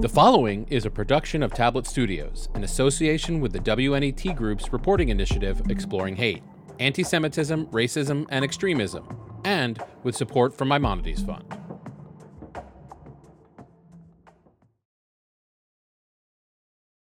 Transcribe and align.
The 0.00 0.08
following 0.08 0.66
is 0.70 0.86
a 0.86 0.90
production 0.90 1.42
of 1.42 1.52
Tablet 1.52 1.86
Studios 1.86 2.48
in 2.54 2.64
association 2.64 3.38
with 3.38 3.52
the 3.52 3.58
WNET 3.58 4.34
Group's 4.34 4.72
reporting 4.72 5.10
initiative 5.10 5.60
Exploring 5.68 6.16
Hate, 6.16 6.42
Anti 6.78 7.02
Semitism, 7.02 7.66
Racism, 7.66 8.26
and 8.30 8.42
Extremism, 8.42 9.06
and 9.44 9.78
with 10.02 10.16
support 10.16 10.56
from 10.56 10.68
Maimonides 10.68 11.22
Fund. 11.22 11.44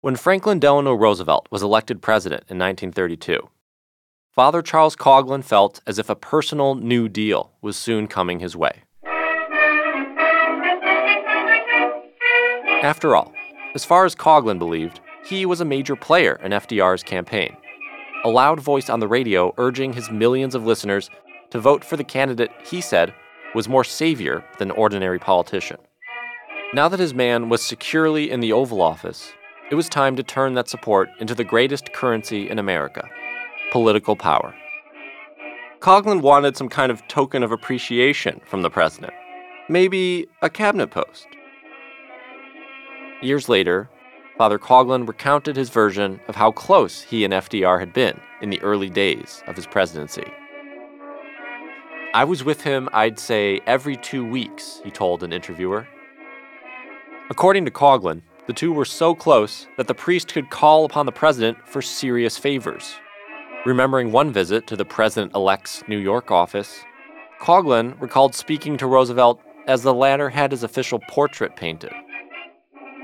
When 0.02 0.18
Franklin 0.18 0.60
Delano 0.60 0.94
Roosevelt 0.94 1.48
was 1.50 1.64
elected 1.64 2.02
president 2.02 2.42
in 2.50 2.60
1932, 2.60 3.50
Father 4.30 4.62
Charles 4.62 4.98
Coughlin 4.98 5.46
felt 5.46 5.80
as 5.88 6.00
if 6.00 6.10
a 6.10 6.18
personal 6.18 6.76
New 6.76 7.08
Deal 7.08 7.54
was 7.62 7.78
soon 7.78 8.08
coming 8.08 8.42
his 8.42 8.58
way. 8.58 8.84
After 12.84 13.16
all, 13.16 13.32
as 13.76 13.86
far 13.86 14.04
as 14.04 14.14
Coughlin 14.14 14.60
believed, 14.60 15.00
he 15.26 15.46
was 15.46 15.62
a 15.62 15.66
major 15.66 15.96
player 15.96 16.38
in 16.44 16.52
FDR's 16.52 17.02
campaign, 17.02 17.56
a 18.26 18.30
loud 18.30 18.60
voice 18.60 18.90
on 18.90 19.00
the 19.00 19.08
radio 19.08 19.54
urging 19.58 19.94
his 19.94 20.12
millions 20.12 20.54
of 20.54 20.66
listeners 20.66 21.10
to 21.52 21.62
vote 21.62 21.86
for 21.86 21.96
the 21.96 22.04
candidate 22.04 22.52
he 22.66 22.82
said 22.82 23.14
was 23.56 23.70
more 23.70 23.86
savior 23.86 24.44
than 24.60 24.70
ordinary 24.70 25.18
politician. 25.18 25.78
Now 26.74 26.90
that 26.90 27.00
his 27.00 27.14
man 27.14 27.48
was 27.48 27.64
securely 27.64 28.30
in 28.30 28.42
the 28.42 28.52
Oval 28.52 28.82
Office, 28.82 29.32
it 29.72 29.76
was 29.76 29.88
time 29.88 30.18
to 30.18 30.24
turn 30.24 30.56
that 30.56 30.68
support 30.68 31.08
into 31.22 31.34
the 31.34 31.46
greatest 31.46 31.94
currency 31.94 32.50
in 32.50 32.60
America 32.60 33.10
political 33.72 34.18
power. 34.18 34.54
Coughlin 35.80 36.22
wanted 36.22 36.58
some 36.58 36.70
kind 36.70 36.92
of 36.92 37.08
token 37.08 37.44
of 37.44 37.52
appreciation 37.54 38.42
from 38.46 38.62
the 38.62 38.70
president, 38.70 39.14
maybe 39.70 40.28
a 40.42 40.50
cabinet 40.50 40.92
post. 40.92 41.26
Years 43.24 43.48
later, 43.48 43.90
Father 44.38 44.60
Coughlin 44.60 45.08
recounted 45.08 45.56
his 45.56 45.70
version 45.70 46.20
of 46.28 46.36
how 46.36 46.52
close 46.52 47.02
he 47.04 47.24
and 47.24 47.34
FDR 47.34 47.80
had 47.80 47.94
been 47.94 48.20
in 48.42 48.50
the 48.50 48.62
early 48.62 48.90
days 48.90 49.42
of 49.48 49.56
his 49.56 49.66
presidency. 49.66 50.26
I 52.14 52.26
was 52.26 52.44
with 52.44 52.64
him, 52.64 52.90
I'd 52.92 53.18
say, 53.18 53.62
every 53.66 53.96
two 53.96 54.26
weeks, 54.26 54.82
he 54.84 54.92
told 54.92 55.24
an 55.24 55.32
interviewer. 55.32 55.88
According 57.30 57.64
to 57.64 57.72
Coughlin, 57.72 58.24
the 58.46 58.52
two 58.52 58.74
were 58.74 58.84
so 58.84 59.16
close 59.16 59.68
that 59.78 59.88
the 59.88 59.96
priest 59.96 60.34
could 60.34 60.50
call 60.50 60.84
upon 60.84 61.06
the 61.06 61.14
president 61.14 61.58
for 61.66 61.82
serious 61.82 62.38
favors. 62.38 62.96
Remembering 63.66 64.12
one 64.12 64.34
visit 64.34 64.68
to 64.68 64.76
the 64.76 64.84
president 64.84 65.34
elect's 65.34 65.82
New 65.88 65.98
York 65.98 66.30
office, 66.30 66.84
Coughlin 67.40 68.00
recalled 68.02 68.36
speaking 68.36 68.76
to 68.76 68.86
Roosevelt 68.86 69.42
as 69.66 69.82
the 69.82 69.94
latter 69.94 70.30
had 70.30 70.52
his 70.52 70.64
official 70.64 71.00
portrait 71.08 71.56
painted. 71.56 71.94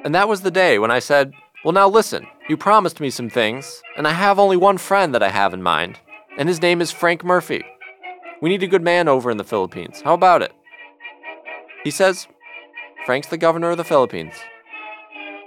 And 0.03 0.15
that 0.15 0.27
was 0.27 0.41
the 0.41 0.51
day 0.51 0.79
when 0.79 0.91
I 0.91 0.99
said, 0.99 1.33
Well, 1.63 1.73
now 1.73 1.89
listen, 1.89 2.27
you 2.47 2.55
promised 2.55 2.99
me 2.99 3.09
some 3.09 3.29
things, 3.29 3.81
and 3.97 4.07
I 4.07 4.13
have 4.13 4.39
only 4.39 4.57
one 4.57 4.77
friend 4.77 5.13
that 5.13 5.23
I 5.23 5.29
have 5.29 5.53
in 5.53 5.61
mind, 5.61 5.99
and 6.37 6.47
his 6.47 6.61
name 6.61 6.81
is 6.81 6.91
Frank 6.91 7.23
Murphy. 7.23 7.63
We 8.41 8.49
need 8.49 8.63
a 8.63 8.67
good 8.67 8.81
man 8.81 9.07
over 9.09 9.29
in 9.29 9.37
the 9.37 9.43
Philippines. 9.43 10.01
How 10.01 10.13
about 10.13 10.41
it? 10.41 10.53
He 11.83 11.91
says, 11.91 12.27
Frank's 13.05 13.27
the 13.27 13.37
governor 13.37 13.71
of 13.71 13.77
the 13.77 13.83
Philippines. 13.83 14.35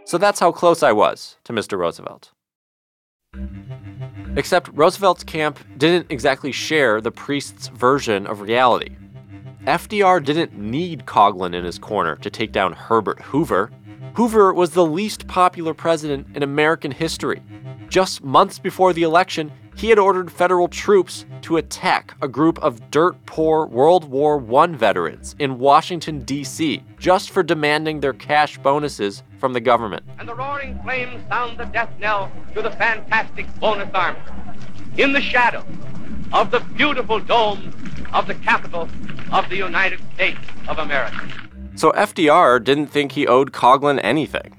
So 0.04 0.18
that's 0.18 0.40
how 0.40 0.52
close 0.52 0.82
I 0.82 0.92
was 0.92 1.36
to 1.44 1.52
Mr. 1.52 1.78
Roosevelt. 1.78 2.32
Except 4.36 4.68
Roosevelt's 4.72 5.24
camp 5.24 5.58
didn't 5.78 6.10
exactly 6.10 6.52
share 6.52 7.00
the 7.00 7.10
priest's 7.10 7.68
version 7.68 8.26
of 8.26 8.40
reality. 8.40 8.96
FDR 9.64 10.24
didn't 10.24 10.58
need 10.58 11.06
Coughlin 11.06 11.54
in 11.54 11.64
his 11.64 11.78
corner 11.78 12.16
to 12.16 12.30
take 12.30 12.50
down 12.50 12.72
Herbert 12.72 13.20
Hoover. 13.20 13.70
Hoover 14.14 14.52
was 14.52 14.72
the 14.72 14.84
least 14.84 15.26
popular 15.26 15.72
president 15.72 16.26
in 16.36 16.42
American 16.42 16.90
history. 16.90 17.42
Just 17.88 18.22
months 18.22 18.58
before 18.58 18.92
the 18.92 19.04
election, 19.04 19.50
he 19.74 19.88
had 19.88 19.98
ordered 19.98 20.30
federal 20.30 20.68
troops 20.68 21.24
to 21.40 21.56
attack 21.56 22.14
a 22.20 22.28
group 22.28 22.58
of 22.62 22.90
dirt 22.90 23.16
poor 23.24 23.66
World 23.66 24.04
War 24.04 24.44
I 24.60 24.66
veterans 24.66 25.34
in 25.38 25.58
Washington, 25.58 26.24
D.C., 26.24 26.82
just 26.98 27.30
for 27.30 27.42
demanding 27.42 28.00
their 28.00 28.12
cash 28.12 28.58
bonuses 28.58 29.22
from 29.38 29.54
the 29.54 29.60
government. 29.60 30.04
And 30.18 30.28
the 30.28 30.34
roaring 30.34 30.78
flames 30.82 31.26
sound 31.28 31.56
the 31.56 31.64
death 31.64 31.90
knell 31.98 32.30
to 32.54 32.60
the 32.60 32.70
fantastic 32.72 33.46
bonus 33.60 33.88
army. 33.94 34.20
In 34.98 35.14
the 35.14 35.22
shadow 35.22 35.64
of 36.34 36.50
the 36.50 36.60
beautiful 36.60 37.18
dome 37.18 37.72
of 38.12 38.26
the 38.26 38.34
capital 38.34 38.90
of 39.32 39.48
the 39.48 39.56
United 39.56 40.00
States 40.14 40.40
of 40.68 40.78
America. 40.78 41.41
So 41.74 41.90
FDR 41.92 42.62
didn't 42.62 42.88
think 42.88 43.12
he 43.12 43.26
owed 43.26 43.52
Coughlin 43.52 44.00
anything. 44.02 44.56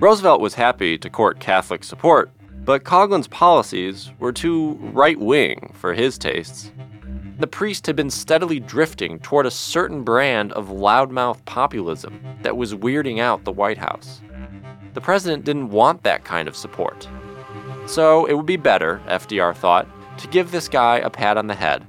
Roosevelt 0.00 0.40
was 0.40 0.54
happy 0.54 0.98
to 0.98 1.08
court 1.08 1.38
Catholic 1.38 1.84
support, 1.84 2.30
but 2.64 2.84
Coughlin's 2.84 3.28
policies 3.28 4.10
were 4.18 4.32
too 4.32 4.72
right 4.92 5.18
wing 5.18 5.72
for 5.74 5.94
his 5.94 6.18
tastes. 6.18 6.72
The 7.38 7.46
priest 7.46 7.86
had 7.86 7.96
been 7.96 8.10
steadily 8.10 8.58
drifting 8.60 9.18
toward 9.20 9.46
a 9.46 9.50
certain 9.50 10.02
brand 10.02 10.52
of 10.52 10.68
loudmouth 10.68 11.44
populism 11.44 12.20
that 12.42 12.56
was 12.56 12.74
weirding 12.74 13.20
out 13.20 13.44
the 13.44 13.52
White 13.52 13.78
House. 13.78 14.20
The 14.94 15.00
president 15.00 15.44
didn't 15.44 15.70
want 15.70 16.02
that 16.02 16.24
kind 16.24 16.48
of 16.48 16.56
support. 16.56 17.08
So 17.86 18.24
it 18.26 18.34
would 18.34 18.46
be 18.46 18.56
better, 18.56 19.00
FDR 19.06 19.54
thought, 19.54 19.88
to 20.18 20.28
give 20.28 20.50
this 20.50 20.68
guy 20.68 20.98
a 20.98 21.10
pat 21.10 21.36
on 21.36 21.48
the 21.48 21.54
head, 21.54 21.84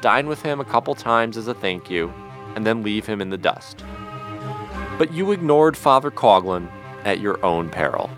dine 0.00 0.26
with 0.26 0.42
him 0.42 0.60
a 0.60 0.64
couple 0.64 0.94
times 0.94 1.36
as 1.36 1.48
a 1.48 1.54
thank 1.54 1.90
you, 1.90 2.12
and 2.54 2.66
then 2.66 2.82
leave 2.82 3.06
him 3.06 3.20
in 3.20 3.30
the 3.30 3.38
dust. 3.38 3.84
But 4.98 5.12
you 5.12 5.32
ignored 5.32 5.76
Father 5.76 6.10
Coughlin 6.10 6.70
at 7.04 7.20
your 7.20 7.44
own 7.44 7.70
peril. 7.70 8.10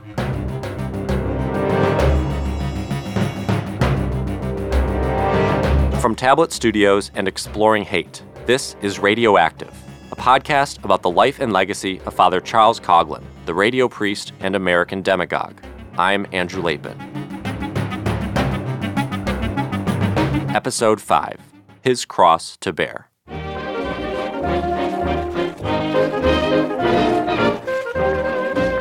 From 6.00 6.16
Tablet 6.16 6.50
Studios 6.50 7.12
and 7.14 7.28
Exploring 7.28 7.84
Hate, 7.84 8.24
this 8.44 8.74
is 8.82 8.98
Radioactive, 8.98 9.72
a 10.10 10.16
podcast 10.16 10.84
about 10.84 11.02
the 11.02 11.10
life 11.10 11.38
and 11.38 11.52
legacy 11.52 12.00
of 12.06 12.14
Father 12.14 12.40
Charles 12.40 12.80
Coughlin, 12.80 13.22
the 13.46 13.54
radio 13.54 13.88
priest 13.88 14.32
and 14.40 14.56
American 14.56 15.02
demagogue. 15.02 15.60
I'm 15.96 16.26
Andrew 16.32 16.60
Lapin. 16.60 16.98
Episode 20.52 21.00
5 21.00 21.38
His 21.82 22.04
Cross 22.04 22.56
to 22.62 22.72
Bear. 22.72 23.11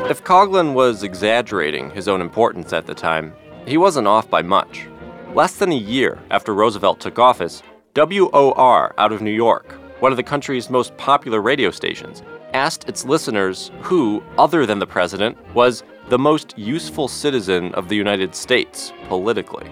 If 0.09 0.23
Coughlin 0.23 0.73
was 0.73 1.03
exaggerating 1.03 1.89
his 1.91 2.07
own 2.07 2.22
importance 2.22 2.73
at 2.73 2.85
the 2.85 2.94
time, 2.94 3.33
he 3.66 3.77
wasn't 3.77 4.07
off 4.07 4.29
by 4.29 4.41
much. 4.41 4.88
Less 5.33 5.55
than 5.55 5.71
a 5.71 5.75
year 5.75 6.19
after 6.29 6.53
Roosevelt 6.53 7.00
took 7.00 7.17
office, 7.17 7.63
WOR 7.95 8.94
out 8.97 9.11
of 9.11 9.21
New 9.21 9.31
York, 9.31 9.73
one 10.01 10.11
of 10.11 10.17
the 10.17 10.23
country's 10.23 10.69
most 10.69 10.95
popular 10.97 11.41
radio 11.41 11.71
stations, 11.71 12.23
asked 12.53 12.89
its 12.89 13.05
listeners 13.05 13.71
who, 13.81 14.21
other 14.38 14.66
than 14.66 14.79
the 14.79 14.88
president, 14.88 15.38
was 15.53 15.83
the 16.09 16.19
most 16.19 16.57
useful 16.57 17.07
citizen 17.07 17.73
of 17.75 17.88
the 17.88 17.95
United 17.95 18.35
States 18.35 18.91
politically. 19.07 19.69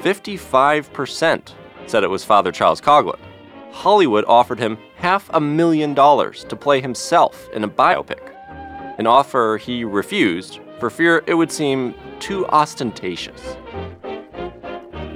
55% 0.00 1.52
said 1.86 2.04
it 2.04 2.08
was 2.08 2.24
Father 2.24 2.52
Charles 2.52 2.80
Coughlin. 2.80 3.18
Hollywood 3.72 4.24
offered 4.26 4.58
him 4.58 4.78
half 5.00 5.30
a 5.32 5.40
million 5.40 5.94
dollars 5.94 6.44
to 6.44 6.54
play 6.54 6.78
himself 6.80 7.48
in 7.54 7.64
a 7.64 7.68
biopic, 7.68 8.20
an 8.98 9.06
offer 9.06 9.58
he 9.60 9.82
refused 9.82 10.60
for 10.78 10.90
fear 10.90 11.24
it 11.26 11.34
would 11.34 11.50
seem 11.50 11.94
too 12.18 12.46
ostentatious. 12.48 13.56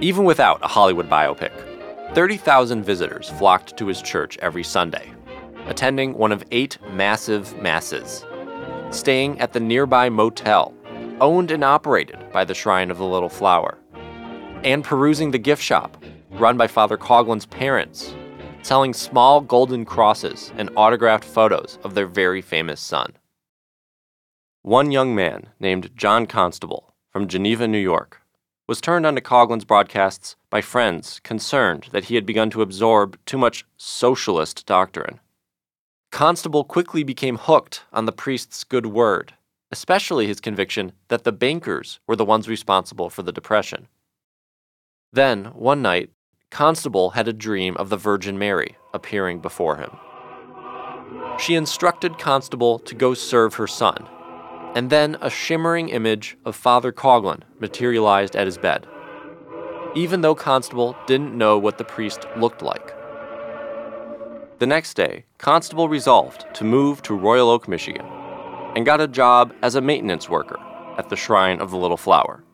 Even 0.00 0.24
without 0.24 0.58
a 0.62 0.68
Hollywood 0.68 1.08
biopic, 1.08 1.52
30,000 2.14 2.82
visitors 2.82 3.28
flocked 3.28 3.76
to 3.76 3.86
his 3.86 4.00
church 4.00 4.38
every 4.38 4.64
Sunday, 4.64 5.12
attending 5.66 6.14
one 6.14 6.32
of 6.32 6.44
eight 6.50 6.78
massive 6.92 7.54
masses, 7.60 8.24
staying 8.90 9.38
at 9.38 9.52
the 9.52 9.60
nearby 9.60 10.08
motel, 10.08 10.72
owned 11.20 11.50
and 11.50 11.62
operated 11.62 12.18
by 12.32 12.42
the 12.42 12.54
Shrine 12.54 12.90
of 12.90 12.96
the 12.96 13.04
Little 13.04 13.28
Flower, 13.28 13.76
and 14.62 14.82
perusing 14.82 15.30
the 15.30 15.38
gift 15.38 15.62
shop, 15.62 16.02
run 16.30 16.56
by 16.56 16.66
Father 16.66 16.96
Coughlin's 16.96 17.46
parents, 17.46 18.14
selling 18.64 18.94
small 18.94 19.42
golden 19.42 19.84
crosses 19.84 20.52
and 20.56 20.70
autographed 20.74 21.24
photos 21.24 21.78
of 21.84 21.94
their 21.94 22.06
very 22.06 22.40
famous 22.40 22.80
son. 22.80 23.12
One 24.62 24.90
young 24.90 25.14
man 25.14 25.48
named 25.60 25.90
John 25.94 26.26
Constable 26.26 26.94
from 27.10 27.28
Geneva, 27.28 27.68
New 27.68 27.78
York, 27.78 28.22
was 28.66 28.80
turned 28.80 29.04
onto 29.04 29.20
Coughlin's 29.20 29.66
broadcasts 29.66 30.36
by 30.48 30.62
friends 30.62 31.20
concerned 31.22 31.88
that 31.92 32.04
he 32.04 32.14
had 32.14 32.24
begun 32.24 32.48
to 32.50 32.62
absorb 32.62 33.18
too 33.26 33.36
much 33.36 33.66
socialist 33.76 34.64
doctrine. 34.64 35.20
Constable 36.10 36.64
quickly 36.64 37.02
became 37.02 37.36
hooked 37.36 37.82
on 37.92 38.06
the 38.06 38.12
priest's 38.12 38.64
good 38.64 38.86
word, 38.86 39.34
especially 39.70 40.26
his 40.26 40.40
conviction 40.40 40.92
that 41.08 41.24
the 41.24 41.32
bankers 41.32 42.00
were 42.06 42.16
the 42.16 42.24
ones 42.24 42.48
responsible 42.48 43.10
for 43.10 43.22
the 43.22 43.32
Depression. 43.32 43.88
Then, 45.12 45.46
one 45.46 45.82
night, 45.82 46.10
Constable 46.54 47.10
had 47.10 47.26
a 47.26 47.32
dream 47.32 47.76
of 47.78 47.88
the 47.88 47.96
Virgin 47.96 48.38
Mary 48.38 48.76
appearing 48.92 49.40
before 49.40 49.76
him. 49.78 49.90
She 51.36 51.56
instructed 51.56 52.16
Constable 52.16 52.78
to 52.78 52.94
go 52.94 53.12
serve 53.12 53.54
her 53.54 53.66
son, 53.66 54.08
and 54.76 54.88
then 54.88 55.16
a 55.20 55.28
shimmering 55.28 55.88
image 55.88 56.36
of 56.44 56.54
Father 56.54 56.92
Coughlin 56.92 57.40
materialized 57.58 58.36
at 58.36 58.46
his 58.46 58.56
bed, 58.56 58.86
even 59.96 60.20
though 60.20 60.36
Constable 60.36 60.94
didn't 61.08 61.36
know 61.36 61.58
what 61.58 61.76
the 61.76 61.82
priest 61.82 62.24
looked 62.36 62.62
like. 62.62 62.94
The 64.60 64.66
next 64.68 64.94
day, 64.94 65.24
Constable 65.38 65.88
resolved 65.88 66.46
to 66.54 66.62
move 66.62 67.02
to 67.02 67.16
Royal 67.16 67.50
Oak, 67.50 67.66
Michigan, 67.66 68.06
and 68.76 68.86
got 68.86 69.00
a 69.00 69.08
job 69.08 69.52
as 69.60 69.74
a 69.74 69.80
maintenance 69.80 70.28
worker 70.28 70.60
at 70.98 71.08
the 71.08 71.16
Shrine 71.16 71.60
of 71.60 71.72
the 71.72 71.78
Little 71.78 71.96
Flower, 71.96 72.44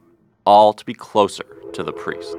all 0.47 0.73
to 0.73 0.87
be 0.87 0.95
closer 0.95 1.45
to 1.75 1.83
the 1.83 1.93
priest. 1.93 2.39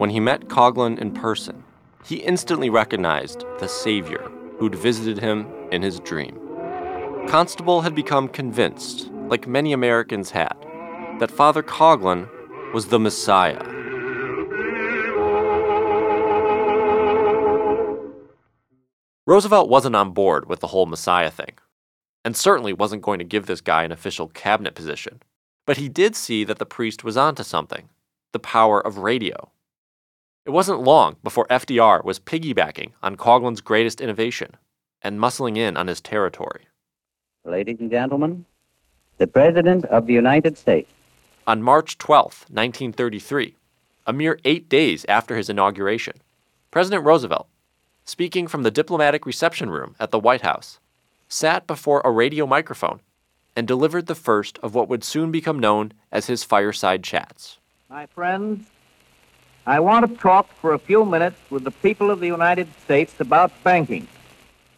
When 0.00 0.08
he 0.08 0.18
met 0.18 0.48
Coughlin 0.48 0.98
in 0.98 1.12
person, 1.12 1.62
he 2.06 2.22
instantly 2.22 2.70
recognized 2.70 3.44
the 3.58 3.68
savior 3.68 4.30
who'd 4.58 4.74
visited 4.74 5.18
him 5.18 5.46
in 5.70 5.82
his 5.82 6.00
dream. 6.00 6.40
Constable 7.28 7.82
had 7.82 7.94
become 7.94 8.26
convinced, 8.26 9.10
like 9.28 9.46
many 9.46 9.74
Americans 9.74 10.30
had, 10.30 10.56
that 11.18 11.30
Father 11.30 11.62
Coughlin 11.62 12.30
was 12.72 12.86
the 12.86 12.98
Messiah. 12.98 13.62
Roosevelt 19.26 19.68
wasn't 19.68 19.96
on 19.96 20.12
board 20.12 20.48
with 20.48 20.60
the 20.60 20.68
whole 20.68 20.86
Messiah 20.86 21.30
thing, 21.30 21.58
and 22.24 22.34
certainly 22.34 22.72
wasn't 22.72 23.02
going 23.02 23.18
to 23.18 23.24
give 23.26 23.44
this 23.44 23.60
guy 23.60 23.84
an 23.84 23.92
official 23.92 24.28
cabinet 24.28 24.74
position. 24.74 25.22
But 25.66 25.76
he 25.76 25.90
did 25.90 26.16
see 26.16 26.42
that 26.44 26.58
the 26.58 26.64
priest 26.64 27.04
was 27.04 27.18
onto 27.18 27.42
something 27.42 27.90
the 28.32 28.38
power 28.38 28.80
of 28.80 28.96
radio. 28.96 29.50
It 30.50 30.52
wasn't 30.52 30.82
long 30.82 31.14
before 31.22 31.46
FDR 31.46 32.02
was 32.02 32.18
piggybacking 32.18 32.90
on 33.04 33.14
Coughlin's 33.14 33.60
greatest 33.60 34.00
innovation 34.00 34.56
and 35.00 35.20
muscling 35.20 35.56
in 35.56 35.76
on 35.76 35.86
his 35.86 36.00
territory. 36.00 36.66
Ladies 37.44 37.78
and 37.78 37.88
gentlemen, 37.88 38.46
the 39.18 39.28
President 39.28 39.84
of 39.84 40.08
the 40.08 40.12
United 40.12 40.58
States. 40.58 40.90
On 41.46 41.62
March 41.62 41.98
12, 41.98 42.46
1933, 42.50 43.54
a 44.08 44.12
mere 44.12 44.40
eight 44.44 44.68
days 44.68 45.06
after 45.08 45.36
his 45.36 45.48
inauguration, 45.48 46.16
President 46.72 47.04
Roosevelt, 47.04 47.46
speaking 48.04 48.48
from 48.48 48.64
the 48.64 48.72
diplomatic 48.72 49.26
reception 49.26 49.70
room 49.70 49.94
at 50.00 50.10
the 50.10 50.18
White 50.18 50.42
House, 50.42 50.80
sat 51.28 51.68
before 51.68 52.02
a 52.04 52.10
radio 52.10 52.44
microphone 52.44 52.98
and 53.54 53.68
delivered 53.68 54.06
the 54.06 54.16
first 54.16 54.58
of 54.64 54.74
what 54.74 54.88
would 54.88 55.04
soon 55.04 55.30
become 55.30 55.60
known 55.60 55.92
as 56.10 56.26
his 56.26 56.42
fireside 56.42 57.04
chats. 57.04 57.58
My 57.88 58.06
friends, 58.06 58.66
I 59.66 59.78
want 59.78 60.08
to 60.08 60.16
talk 60.16 60.50
for 60.54 60.72
a 60.72 60.78
few 60.78 61.04
minutes 61.04 61.38
with 61.50 61.64
the 61.64 61.70
people 61.70 62.10
of 62.10 62.20
the 62.20 62.26
United 62.26 62.66
States 62.82 63.20
about 63.20 63.52
banking. 63.62 64.08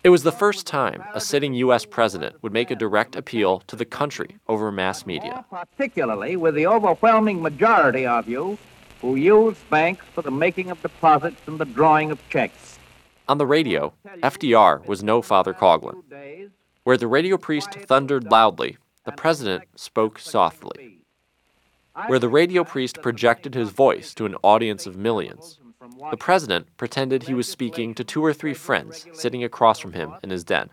It 0.03 0.09
was 0.09 0.25
the 0.25 0.33
first 0.33 0.67
time 0.67 1.05
a 1.15 1.21
sitting 1.21 1.55
U.S. 1.55 1.85
president 1.85 2.43
would 2.43 2.53
make 2.53 2.73
a 2.73 2.75
direct 2.75 3.15
appeal 3.15 3.61
to 3.69 3.77
the 3.77 3.85
country 3.85 4.39
over 4.49 4.73
mass 4.73 5.07
media. 5.07 5.45
Particularly 5.51 6.37
with 6.37 6.57
the 6.57 6.67
overwhelming 6.67 7.41
majority 7.41 8.05
of 8.05 8.29
you 8.29 8.59
who 9.01 9.15
use 9.15 9.57
banks 9.71 10.05
for 10.13 10.23
the 10.23 10.33
making 10.33 10.71
of 10.71 10.83
deposits 10.83 11.41
and 11.47 11.61
the 11.61 11.65
drawing 11.65 12.11
of 12.11 12.19
checks. 12.29 12.81
On 13.29 13.39
the 13.39 13.47
radio, 13.47 13.93
FDR 14.23 14.85
was 14.87 15.05
no 15.05 15.23
Father 15.23 15.55
Coughlin. 15.55 16.03
Where 16.83 16.97
the 16.97 17.07
radio 17.07 17.37
priest 17.37 17.73
thundered 17.73 18.25
loudly, 18.33 18.79
the 19.05 19.13
president 19.13 19.65
spoke 19.77 20.19
softly 20.19 21.02
where 22.07 22.19
the 22.19 22.29
radio 22.29 22.65
priest 22.65 23.03
projected 23.03 23.55
his 23.55 23.71
voice 23.71 24.15
to 24.15 24.27
an 24.27 24.37
audience 24.43 24.87
of 24.87 24.97
millions. 24.97 25.59
The 26.11 26.17
president 26.17 26.77
pretended 26.77 27.25
he 27.25 27.35
was 27.35 27.49
speaking 27.49 27.95
to 27.95 28.05
two 28.05 28.25
or 28.25 28.33
three 28.33 28.55
friends 28.55 29.07
sitting 29.13 29.45
across 29.45 29.79
from 29.79 29.93
him 29.93 30.15
in 30.23 30.31
his 30.31 30.45
den. 30.45 30.71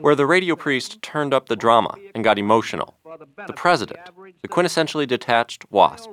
Where 0.00 0.16
the 0.16 0.26
radio 0.26 0.56
priest 0.56 1.00
turned 1.02 1.32
up 1.32 1.48
the 1.48 1.54
drama 1.54 1.94
and 2.16 2.24
got 2.24 2.36
emotional, 2.38 2.96
the 3.46 3.52
president, 3.52 4.00
the 4.42 4.48
quintessentially 4.48 5.06
detached 5.06 5.70
wasp, 5.70 6.10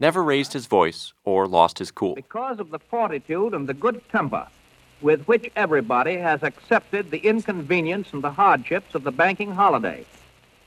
never 0.00 0.22
raised 0.24 0.54
his 0.54 0.66
voice 0.66 1.12
or 1.24 1.46
lost 1.46 1.78
his 1.78 1.90
cool. 1.90 2.14
Because 2.14 2.58
of 2.58 2.70
the 2.70 2.78
fortitude 2.78 3.52
and 3.52 3.68
the 3.68 3.74
good 3.74 4.00
temper 4.08 4.46
with 5.02 5.26
which 5.26 5.50
everybody 5.56 6.16
has 6.16 6.42
accepted 6.42 7.10
the 7.10 7.18
inconvenience 7.18 8.14
and 8.14 8.24
the 8.24 8.30
hardships 8.30 8.94
of 8.94 9.04
the 9.04 9.12
banking 9.12 9.52
holiday. 9.52 10.06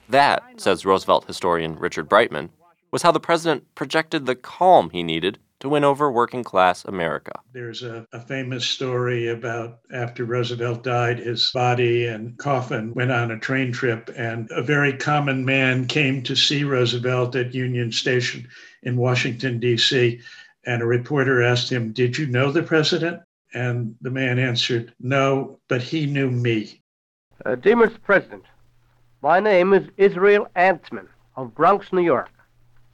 That, 0.09 0.43
says 0.57 0.85
Roosevelt 0.85 1.25
historian 1.25 1.75
Richard 1.75 2.09
Breitman, 2.09 2.49
was 2.89 3.03
how 3.03 3.11
the 3.11 3.19
president 3.19 3.75
projected 3.75 4.25
the 4.25 4.35
calm 4.35 4.89
he 4.89 5.03
needed 5.03 5.37
to 5.59 5.69
win 5.69 5.83
over 5.83 6.11
working 6.11 6.43
class 6.43 6.83
America. 6.85 7.33
There's 7.53 7.83
a, 7.83 8.07
a, 8.13 8.19
famous 8.19 8.65
story 8.65 9.27
about 9.27 9.79
after 9.93 10.25
Roosevelt 10.25 10.83
died, 10.83 11.19
his 11.19 11.51
body 11.51 12.07
and 12.07 12.37
coffin 12.37 12.93
went 12.93 13.11
on 13.11 13.29
a 13.29 13.39
train 13.39 13.71
trip, 13.71 14.09
and 14.15 14.49
a 14.51 14.63
very 14.63 14.93
common 14.93 15.45
man 15.45 15.85
came 15.85 16.23
to 16.23 16.35
see 16.35 16.63
Roosevelt 16.63 17.35
at 17.35 17.53
Union 17.53 17.91
Station 17.91 18.47
in 18.83 18.95
Washington, 18.95 19.59
D.C. 19.59 20.19
And 20.65 20.81
a 20.81 20.85
reporter 20.85 21.43
asked 21.43 21.71
him, 21.71 21.91
Did 21.91 22.17
you 22.17 22.25
know 22.25 22.51
the 22.51 22.63
president? 22.63 23.21
And 23.53 23.95
the 24.01 24.11
man 24.11 24.39
answered, 24.39 24.93
No, 24.99 25.59
but 25.67 25.81
he 25.81 26.05
knew 26.05 26.31
me. 26.31 26.81
Uh, 27.45 27.55
dear 27.55 27.75
Mr. 27.75 28.01
President, 28.01 28.43
my 29.21 29.39
name 29.39 29.73
is 29.73 29.87
Israel 29.97 30.47
Antzman 30.55 31.07
of 31.35 31.53
Bronx, 31.53 31.91
New 31.91 32.01
York. 32.01 32.29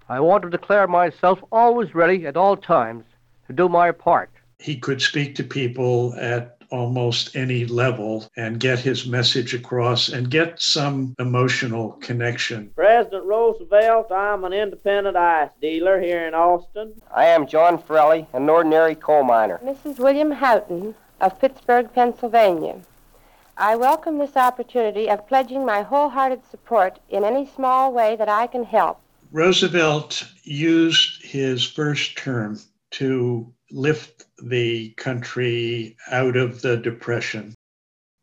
I 0.09 0.19
want 0.19 0.43
to 0.43 0.49
declare 0.49 0.87
myself 0.87 1.43
always 1.51 1.93
ready 1.93 2.25
at 2.25 2.37
all 2.37 2.57
times 2.57 3.05
to 3.47 3.53
do 3.53 3.69
my 3.69 3.91
part. 3.91 4.29
He 4.59 4.77
could 4.77 5.01
speak 5.01 5.35
to 5.35 5.43
people 5.43 6.15
at 6.15 6.57
almost 6.71 7.35
any 7.35 7.65
level 7.65 8.27
and 8.35 8.59
get 8.59 8.79
his 8.79 9.05
message 9.05 9.53
across 9.53 10.09
and 10.09 10.31
get 10.31 10.59
some 10.59 11.15
emotional 11.19 11.91
connection. 12.01 12.71
President 12.75 13.23
Roosevelt, 13.25 14.11
I'm 14.11 14.43
an 14.43 14.53
independent 14.53 15.15
ice 15.15 15.51
dealer 15.61 16.01
here 16.01 16.27
in 16.27 16.33
Austin. 16.33 16.93
I 17.13 17.25
am 17.25 17.45
John 17.45 17.77
Frelly, 17.77 18.25
an 18.33 18.49
ordinary 18.49 18.95
coal 18.95 19.23
miner. 19.23 19.59
Mrs. 19.63 19.99
William 19.99 20.31
Houghton 20.31 20.95
of 21.21 21.39
Pittsburgh, 21.39 21.91
Pennsylvania. 21.93 22.81
I 23.57 23.77
welcome 23.77 24.17
this 24.17 24.35
opportunity 24.35 25.09
of 25.09 25.29
pledging 25.29 25.65
my 25.65 25.81
wholehearted 25.81 26.41
support 26.51 26.99
in 27.09 27.23
any 27.23 27.45
small 27.45 27.93
way 27.93 28.17
that 28.17 28.27
I 28.27 28.47
can 28.47 28.65
help. 28.65 28.99
Roosevelt 29.31 30.27
used 30.43 31.23
his 31.23 31.65
first 31.65 32.17
term 32.17 32.59
to 32.91 33.53
lift 33.71 34.25
the 34.43 34.89
country 34.97 35.95
out 36.11 36.35
of 36.35 36.61
the 36.61 36.75
Depression, 36.75 37.53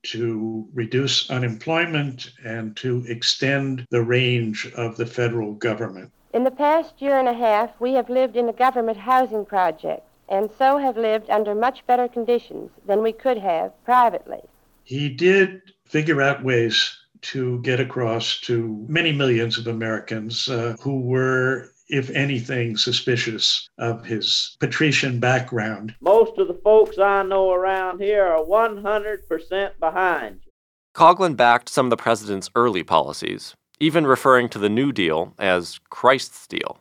to 0.02 0.68
reduce 0.74 1.30
unemployment, 1.30 2.30
and 2.44 2.76
to 2.76 3.02
extend 3.08 3.86
the 3.90 4.02
range 4.02 4.70
of 4.76 4.98
the 4.98 5.06
federal 5.06 5.54
government. 5.54 6.12
In 6.34 6.44
the 6.44 6.50
past 6.50 7.00
year 7.00 7.18
and 7.18 7.28
a 7.28 7.32
half, 7.32 7.70
we 7.80 7.94
have 7.94 8.10
lived 8.10 8.36
in 8.36 8.50
a 8.50 8.52
government 8.52 8.98
housing 8.98 9.46
project, 9.46 10.06
and 10.28 10.50
so 10.58 10.76
have 10.76 10.98
lived 10.98 11.30
under 11.30 11.54
much 11.54 11.86
better 11.86 12.06
conditions 12.06 12.70
than 12.86 13.02
we 13.02 13.12
could 13.12 13.38
have 13.38 13.72
privately. 13.86 14.42
He 14.84 15.08
did 15.08 15.62
figure 15.86 16.20
out 16.20 16.42
ways 16.42 16.96
to 17.22 17.60
get 17.60 17.80
across 17.80 18.40
to 18.40 18.84
many 18.88 19.12
millions 19.12 19.56
of 19.56 19.66
Americans 19.66 20.48
uh, 20.48 20.74
who 20.80 21.00
were, 21.00 21.68
if 21.88 22.10
anything, 22.10 22.76
suspicious 22.76 23.68
of 23.78 24.04
his 24.04 24.56
patrician 24.58 25.20
background. 25.20 25.94
Most 26.00 26.36
of 26.38 26.48
the 26.48 26.60
folks 26.64 26.98
I 26.98 27.22
know 27.22 27.52
around 27.52 28.00
here 28.00 28.24
are 28.24 28.44
100% 28.44 29.78
behind 29.78 30.40
you. 30.44 30.50
Coughlin 30.94 31.36
backed 31.36 31.68
some 31.68 31.86
of 31.86 31.90
the 31.90 31.96
president's 31.96 32.50
early 32.54 32.82
policies, 32.82 33.54
even 33.78 34.06
referring 34.06 34.48
to 34.50 34.58
the 34.58 34.68
New 34.68 34.92
Deal 34.92 35.32
as 35.38 35.80
Christ's 35.90 36.46
deal. 36.46 36.80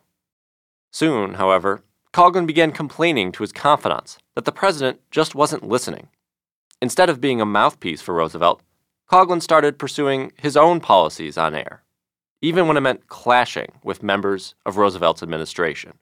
Soon, 0.91 1.36
however, 1.36 1.84
Coughlin 2.13 2.46
began 2.46 2.72
complaining 2.72 3.31
to 3.31 3.43
his 3.43 3.53
confidants 3.53 4.17
that 4.36 4.43
the 4.43 4.51
president 4.51 5.00
just 5.12 5.34
wasn't 5.34 5.67
listening 5.67 6.10
Instead 6.81 7.09
of 7.11 7.21
being 7.21 7.39
a 7.39 7.45
mouthpiece 7.45 8.01
for 8.01 8.15
Roosevelt, 8.15 8.61
Coughlin 9.07 9.41
started 9.41 9.77
pursuing 9.77 10.31
his 10.35 10.57
own 10.57 10.79
policies 10.79 11.38
on 11.38 11.53
air, 11.53 11.83
even 12.41 12.67
when 12.67 12.75
it 12.75 12.81
meant 12.81 13.07
clashing 13.07 13.71
with 13.83 14.01
members 14.01 14.55
of 14.65 14.77
Roosevelt's 14.77 15.21
administration. 15.21 15.93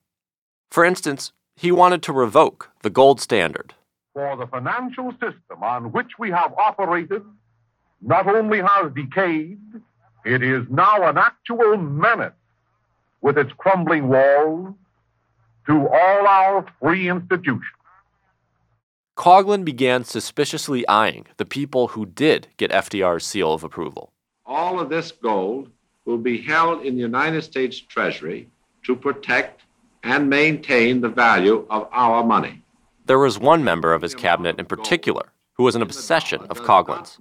For 0.71 0.85
instance, 0.85 1.33
he 1.57 1.73
wanted 1.73 2.01
to 2.03 2.13
revoke 2.13 2.69
the 2.81 2.89
gold 2.89 3.19
standard. 3.19 3.73
For 4.13 4.37
the 4.37 4.47
financial 4.47 5.11
system 5.11 5.61
on 5.61 5.91
which 5.91 6.17
we 6.17 6.31
have 6.31 6.53
operated 6.57 7.23
not 8.01 8.27
only 8.27 8.61
has 8.61 8.93
decayed, 8.93 9.59
it 10.23 10.41
is 10.41 10.65
now 10.69 11.09
an 11.09 11.17
actual 11.17 11.75
menace 11.75 12.31
with 13.19 13.37
its 13.37 13.51
crumbling 13.57 14.07
walls 14.07 14.73
to 15.67 15.87
all 15.89 16.27
our 16.27 16.65
free 16.81 17.09
institutions. 17.09 17.65
Coughlin 19.19 19.65
began 19.65 20.05
suspiciously 20.05 20.87
eyeing 20.87 21.27
the 21.35 21.43
people 21.43 21.89
who 21.89 22.05
did 22.05 22.47
get 22.55 22.71
FDR's 22.71 23.25
seal 23.25 23.51
of 23.51 23.65
approval. 23.65 24.13
All 24.45 24.79
of 24.79 24.87
this 24.87 25.11
gold 25.11 25.69
will 26.05 26.17
be 26.17 26.41
held 26.41 26.85
in 26.85 26.95
the 26.95 27.01
United 27.01 27.41
States 27.41 27.77
Treasury 27.81 28.47
to 28.85 28.95
protect 28.95 29.63
and 30.03 30.29
maintain 30.29 31.01
the 31.01 31.09
value 31.09 31.67
of 31.69 31.89
our 31.91 32.23
money. 32.23 32.61
There 33.07 33.19
was 33.19 33.37
one 33.37 33.61
member 33.61 33.93
of 33.93 34.01
his 34.01 34.15
cabinet 34.15 34.57
in 34.57 34.65
particular 34.65 35.33
who 35.55 35.63
was 35.63 35.75
an 35.75 35.81
obsession 35.81 36.39
of 36.49 36.63
Coughlin's 36.63 37.19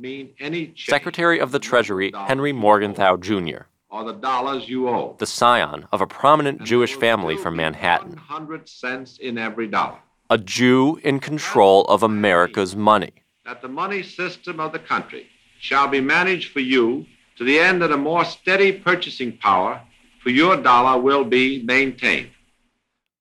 Secretary 0.76 1.40
of 1.40 1.50
the 1.50 1.58
Treasury 1.58 2.12
Henry 2.14 2.52
Morgenthau 2.52 3.16
Jr., 3.16 3.62
or 3.90 4.04
the 4.04 4.12
dollars 4.12 4.68
you 4.68 4.88
owe. 4.88 5.16
the 5.18 5.26
scion 5.26 5.88
of 5.90 6.00
a 6.00 6.06
prominent 6.06 6.62
Jewish 6.62 6.94
family 6.94 7.36
from 7.36 7.56
Manhattan, 7.56 8.10
100 8.10 8.68
cents 8.68 9.18
in 9.18 9.36
every 9.36 9.66
dollar. 9.66 9.98
A 10.30 10.36
Jew 10.36 11.00
in 11.02 11.20
control 11.20 11.84
of 11.84 12.02
America's 12.02 12.76
money. 12.76 13.12
That 13.46 13.62
the 13.62 13.68
money 13.68 14.02
system 14.02 14.60
of 14.60 14.72
the 14.72 14.78
country 14.78 15.26
shall 15.58 15.88
be 15.88 16.00
managed 16.00 16.52
for 16.52 16.60
you 16.60 17.06
to 17.36 17.44
the 17.44 17.58
end 17.58 17.80
that 17.80 17.92
a 17.92 17.96
more 17.96 18.24
steady 18.24 18.72
purchasing 18.72 19.38
power 19.38 19.80
for 20.22 20.30
your 20.30 20.56
dollar 20.56 21.00
will 21.00 21.24
be 21.24 21.62
maintained. 21.62 22.30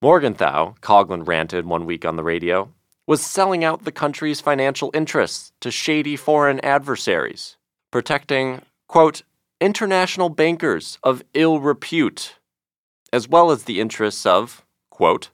Morgenthau, 0.02 0.76
Coughlin 0.82 1.26
ranted 1.26 1.66
one 1.66 1.86
week 1.86 2.04
on 2.04 2.18
the 2.18 2.24
radio, 2.24 2.72
was 3.06 3.26
selling 3.26 3.64
out 3.64 3.86
the 3.86 3.92
country's 3.92 4.42
financial 4.42 4.92
interests 4.94 5.54
to 5.62 5.72
shady 5.72 6.18
foreign 6.18 6.60
adversaries, 6.60 7.56
protecting, 7.90 8.62
quote, 8.88 9.22
international 9.62 10.30
bankers 10.30 11.00
of 11.04 11.24
ill 11.34 11.62
repute, 11.62 12.36
as 13.14 13.30
well 13.30 13.50
as 13.50 13.64
the 13.64 13.80
interests 13.80 14.26
of, 14.26 14.66
quote, 14.90 15.30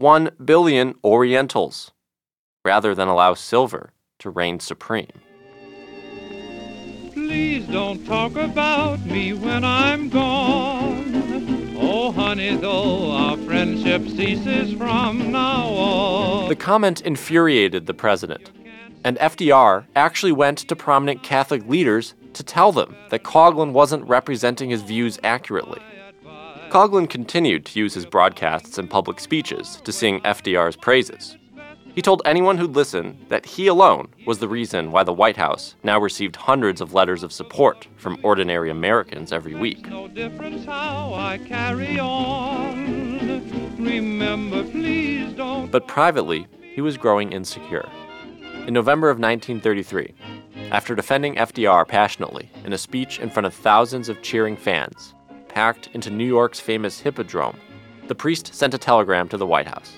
one 0.00 0.30
billion 0.42 0.94
Orientals, 1.04 1.90
rather 2.64 2.94
than 2.94 3.06
allow 3.06 3.34
silver 3.34 3.92
to 4.18 4.30
reign 4.30 4.58
supreme. 4.58 5.20
Please 7.12 7.66
don't 7.66 8.04
talk 8.06 8.34
about 8.36 9.04
me 9.04 9.34
when 9.34 9.62
I'm 9.62 10.08
gone. 10.08 11.76
Oh, 11.78 12.12
honey, 12.12 12.56
though, 12.56 13.10
our 13.10 13.36
friendship 13.36 14.02
ceases 14.08 14.72
from 14.72 15.32
now 15.32 15.68
on. 15.68 16.48
The 16.48 16.56
comment 16.56 17.02
infuriated 17.02 17.84
the 17.84 17.94
president, 17.94 18.50
and 19.04 19.18
FDR 19.18 19.84
actually 19.94 20.32
went 20.32 20.58
to 20.58 20.74
prominent 20.74 21.22
Catholic 21.22 21.66
leaders 21.68 22.14
to 22.32 22.42
tell 22.42 22.72
them 22.72 22.96
that 23.10 23.22
Coughlin 23.22 23.72
wasn't 23.72 24.08
representing 24.08 24.70
his 24.70 24.80
views 24.80 25.18
accurately. 25.22 25.82
Coughlin 26.70 27.10
continued 27.10 27.66
to 27.66 27.80
use 27.80 27.94
his 27.94 28.06
broadcasts 28.06 28.78
and 28.78 28.88
public 28.88 29.18
speeches 29.18 29.80
to 29.82 29.90
sing 29.90 30.20
FDR's 30.20 30.76
praises. 30.76 31.36
He 31.96 32.00
told 32.00 32.22
anyone 32.24 32.58
who'd 32.58 32.76
listen 32.76 33.18
that 33.28 33.44
he 33.44 33.66
alone 33.66 34.06
was 34.24 34.38
the 34.38 34.46
reason 34.46 34.92
why 34.92 35.02
the 35.02 35.12
White 35.12 35.36
House 35.36 35.74
now 35.82 35.98
received 35.98 36.36
hundreds 36.36 36.80
of 36.80 36.94
letters 36.94 37.24
of 37.24 37.32
support 37.32 37.88
from 37.96 38.20
ordinary 38.22 38.70
Americans 38.70 39.32
every 39.32 39.56
week. 39.56 39.88
No 39.88 40.06
difference 40.06 40.64
how 40.64 41.12
I 41.12 41.38
carry 41.38 41.98
on. 41.98 43.74
Remember, 43.76 44.62
please 44.62 45.32
don't. 45.32 45.72
But 45.72 45.88
privately, 45.88 46.46
he 46.60 46.80
was 46.80 46.96
growing 46.96 47.32
insecure. 47.32 47.88
In 48.68 48.74
November 48.74 49.10
of 49.10 49.18
1933, 49.18 50.14
after 50.70 50.94
defending 50.94 51.34
FDR 51.34 51.88
passionately 51.88 52.48
in 52.64 52.72
a 52.72 52.78
speech 52.78 53.18
in 53.18 53.28
front 53.28 53.46
of 53.46 53.54
thousands 53.54 54.08
of 54.08 54.22
cheering 54.22 54.56
fans, 54.56 55.14
packed 55.52 55.90
into 55.94 56.10
New 56.10 56.24
York's 56.26 56.60
famous 56.60 57.00
Hippodrome, 57.00 57.58
the 58.08 58.14
priest 58.14 58.54
sent 58.54 58.74
a 58.74 58.78
telegram 58.78 59.28
to 59.28 59.36
the 59.36 59.46
White 59.46 59.66
House. 59.66 59.96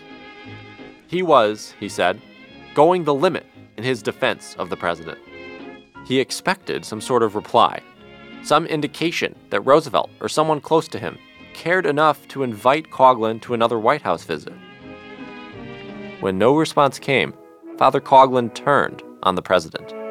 He 1.07 1.23
was, 1.23 1.75
he 1.79 1.89
said, 1.89 2.21
going 2.75 3.05
the 3.05 3.15
limit 3.15 3.47
in 3.77 3.85
his 3.85 4.03
defense 4.03 4.57
of 4.59 4.71
the 4.71 4.77
president. 4.77 5.19
He 6.07 6.19
expected 6.21 6.85
some 6.85 7.01
sort 7.01 7.23
of 7.23 7.35
reply, 7.35 7.83
some 8.43 8.67
indication 8.67 9.37
that 9.51 9.61
Roosevelt 9.61 10.11
or 10.21 10.29
someone 10.29 10.61
close 10.61 10.89
to 10.89 10.99
him 10.99 11.19
cared 11.55 11.87
enough 11.87 12.27
to 12.29 12.43
invite 12.43 12.91
Coughlin 12.91 13.41
to 13.43 13.55
another 13.55 13.79
White 13.79 14.03
House 14.03 14.25
visit. 14.25 14.55
When 16.21 16.39
no 16.39 16.57
response 16.57 16.99
came, 16.99 17.35
Father 17.77 18.01
Coughlin 18.01 18.55
turned 18.55 19.03
on 19.23 19.35
the 19.35 19.43
president. 19.43 20.02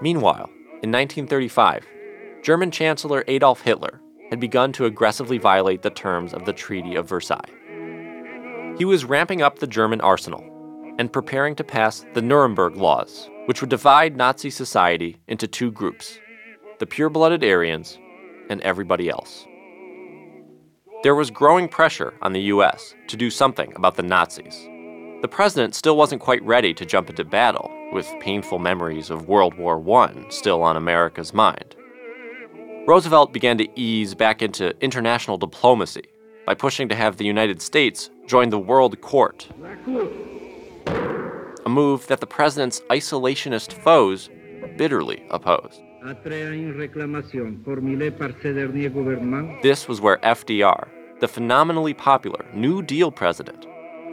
Meanwhile, 0.00 0.48
in 0.82 0.92
1935, 0.92 1.84
German 2.42 2.70
Chancellor 2.70 3.24
Adolf 3.26 3.62
Hitler 3.62 4.00
had 4.30 4.38
begun 4.38 4.72
to 4.74 4.84
aggressively 4.84 5.38
violate 5.38 5.82
the 5.82 5.90
terms 5.90 6.32
of 6.32 6.44
the 6.44 6.52
Treaty 6.52 6.94
of 6.94 7.08
Versailles. 7.08 7.40
He 8.78 8.84
was 8.84 9.04
ramping 9.04 9.42
up 9.42 9.58
the 9.58 9.66
German 9.66 10.00
arsenal 10.00 10.44
and 10.98 11.12
preparing 11.12 11.56
to 11.56 11.64
pass 11.64 12.06
the 12.14 12.22
Nuremberg 12.22 12.76
Laws, 12.76 13.28
which 13.46 13.60
would 13.60 13.70
divide 13.70 14.16
Nazi 14.16 14.50
society 14.50 15.16
into 15.26 15.48
two 15.48 15.70
groups 15.70 16.18
the 16.78 16.86
pure 16.86 17.10
blooded 17.10 17.42
Aryans 17.42 17.98
and 18.48 18.60
everybody 18.60 19.08
else. 19.08 19.46
There 21.02 21.16
was 21.16 21.30
growing 21.30 21.68
pressure 21.68 22.14
on 22.22 22.32
the 22.32 22.42
US 22.42 22.94
to 23.08 23.16
do 23.16 23.30
something 23.30 23.72
about 23.74 23.96
the 23.96 24.04
Nazis. 24.04 24.68
The 25.20 25.28
president 25.28 25.74
still 25.74 25.96
wasn't 25.96 26.20
quite 26.20 26.40
ready 26.44 26.72
to 26.74 26.86
jump 26.86 27.10
into 27.10 27.24
battle, 27.24 27.72
with 27.92 28.06
painful 28.20 28.60
memories 28.60 29.10
of 29.10 29.26
World 29.26 29.54
War 29.58 29.82
I 30.00 30.26
still 30.28 30.62
on 30.62 30.76
America's 30.76 31.34
mind. 31.34 31.74
Roosevelt 32.86 33.32
began 33.32 33.58
to 33.58 33.66
ease 33.74 34.14
back 34.14 34.42
into 34.42 34.80
international 34.80 35.36
diplomacy 35.36 36.04
by 36.46 36.54
pushing 36.54 36.88
to 36.90 36.94
have 36.94 37.16
the 37.16 37.24
United 37.24 37.60
States 37.60 38.10
join 38.28 38.50
the 38.50 38.60
World 38.60 39.00
Court, 39.00 39.48
a 41.66 41.68
move 41.68 42.06
that 42.06 42.20
the 42.20 42.26
president's 42.26 42.80
isolationist 42.88 43.72
foes 43.72 44.30
bitterly 44.76 45.26
opposed. 45.30 45.82
This 49.62 49.88
was 49.88 50.00
where 50.00 50.18
FDR, 50.18 50.86
the 51.18 51.26
phenomenally 51.26 51.92
popular 51.92 52.46
New 52.54 52.82
Deal 52.82 53.10
president, 53.10 53.66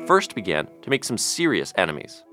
first 0.08 0.36
began 0.36 0.68
to 0.82 0.90
make 0.90 1.04
some 1.04 1.18
serious 1.18 1.74
enemies. 1.78 2.24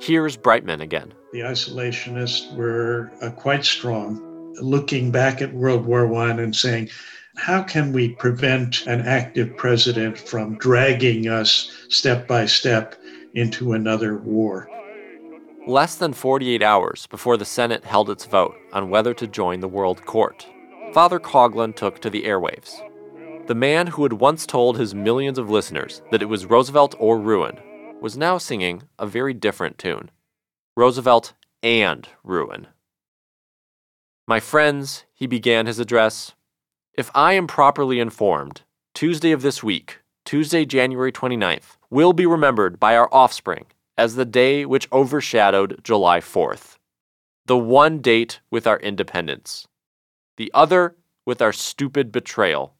Here's 0.00 0.36
Breitman 0.36 0.80
again. 0.80 1.14
The 1.32 1.40
isolationists 1.40 2.54
were 2.54 3.12
uh, 3.22 3.30
quite 3.30 3.64
strong, 3.64 4.54
looking 4.60 5.10
back 5.10 5.40
at 5.40 5.54
World 5.54 5.86
War 5.86 6.12
I 6.14 6.30
and 6.30 6.54
saying, 6.54 6.90
how 7.36 7.62
can 7.62 7.92
we 7.92 8.10
prevent 8.10 8.86
an 8.86 9.02
active 9.02 9.56
president 9.56 10.18
from 10.18 10.56
dragging 10.58 11.28
us 11.28 11.70
step 11.88 12.26
by 12.26 12.46
step 12.46 12.96
into 13.34 13.72
another 13.72 14.18
war? 14.18 14.70
Less 15.66 15.96
than 15.96 16.12
48 16.12 16.62
hours 16.62 17.06
before 17.08 17.36
the 17.36 17.44
Senate 17.44 17.84
held 17.84 18.08
its 18.08 18.24
vote 18.24 18.56
on 18.72 18.88
whether 18.88 19.12
to 19.14 19.26
join 19.26 19.60
the 19.60 19.68
World 19.68 20.04
Court, 20.06 20.46
Father 20.92 21.18
Coughlin 21.18 21.74
took 21.74 22.00
to 22.00 22.10
the 22.10 22.22
airwaves. 22.22 22.80
The 23.46 23.54
man 23.54 23.86
who 23.86 24.02
had 24.02 24.14
once 24.14 24.44
told 24.44 24.76
his 24.76 24.92
millions 24.92 25.38
of 25.38 25.48
listeners 25.48 26.02
that 26.10 26.20
it 26.20 26.26
was 26.26 26.46
Roosevelt 26.46 26.96
or 26.98 27.16
ruin 27.18 27.60
was 28.00 28.16
now 28.16 28.38
singing 28.38 28.82
a 28.98 29.06
very 29.06 29.34
different 29.34 29.78
tune 29.78 30.10
Roosevelt 30.76 31.32
and 31.62 32.08
ruin. 32.24 32.66
My 34.26 34.40
friends, 34.40 35.04
he 35.14 35.28
began 35.28 35.66
his 35.66 35.78
address, 35.78 36.34
if 36.94 37.10
I 37.14 37.34
am 37.34 37.46
properly 37.46 38.00
informed, 38.00 38.62
Tuesday 38.94 39.30
of 39.30 39.42
this 39.42 39.62
week, 39.62 40.00
Tuesday, 40.24 40.64
January 40.64 41.12
29th, 41.12 41.76
will 41.88 42.12
be 42.12 42.26
remembered 42.26 42.80
by 42.80 42.96
our 42.96 43.08
offspring 43.12 43.66
as 43.96 44.16
the 44.16 44.24
day 44.24 44.66
which 44.66 44.90
overshadowed 44.90 45.80
July 45.84 46.20
4th. 46.20 46.78
The 47.46 47.56
one 47.56 48.00
date 48.00 48.40
with 48.50 48.66
our 48.66 48.80
independence, 48.80 49.68
the 50.36 50.50
other 50.52 50.96
with 51.24 51.40
our 51.40 51.52
stupid 51.52 52.10
betrayal. 52.10 52.75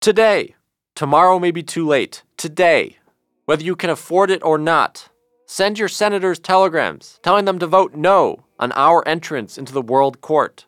Today, 0.00 0.54
tomorrow 0.94 1.40
may 1.40 1.50
be 1.50 1.64
too 1.64 1.84
late. 1.84 2.22
Today, 2.36 2.98
whether 3.46 3.64
you 3.64 3.74
can 3.74 3.90
afford 3.90 4.30
it 4.30 4.40
or 4.44 4.56
not, 4.56 5.08
send 5.44 5.76
your 5.76 5.88
senators 5.88 6.38
telegrams 6.38 7.18
telling 7.24 7.46
them 7.46 7.58
to 7.58 7.66
vote 7.66 7.94
no 7.96 8.44
on 8.60 8.70
our 8.72 9.06
entrance 9.08 9.58
into 9.58 9.72
the 9.72 9.82
World 9.82 10.20
Court. 10.20 10.66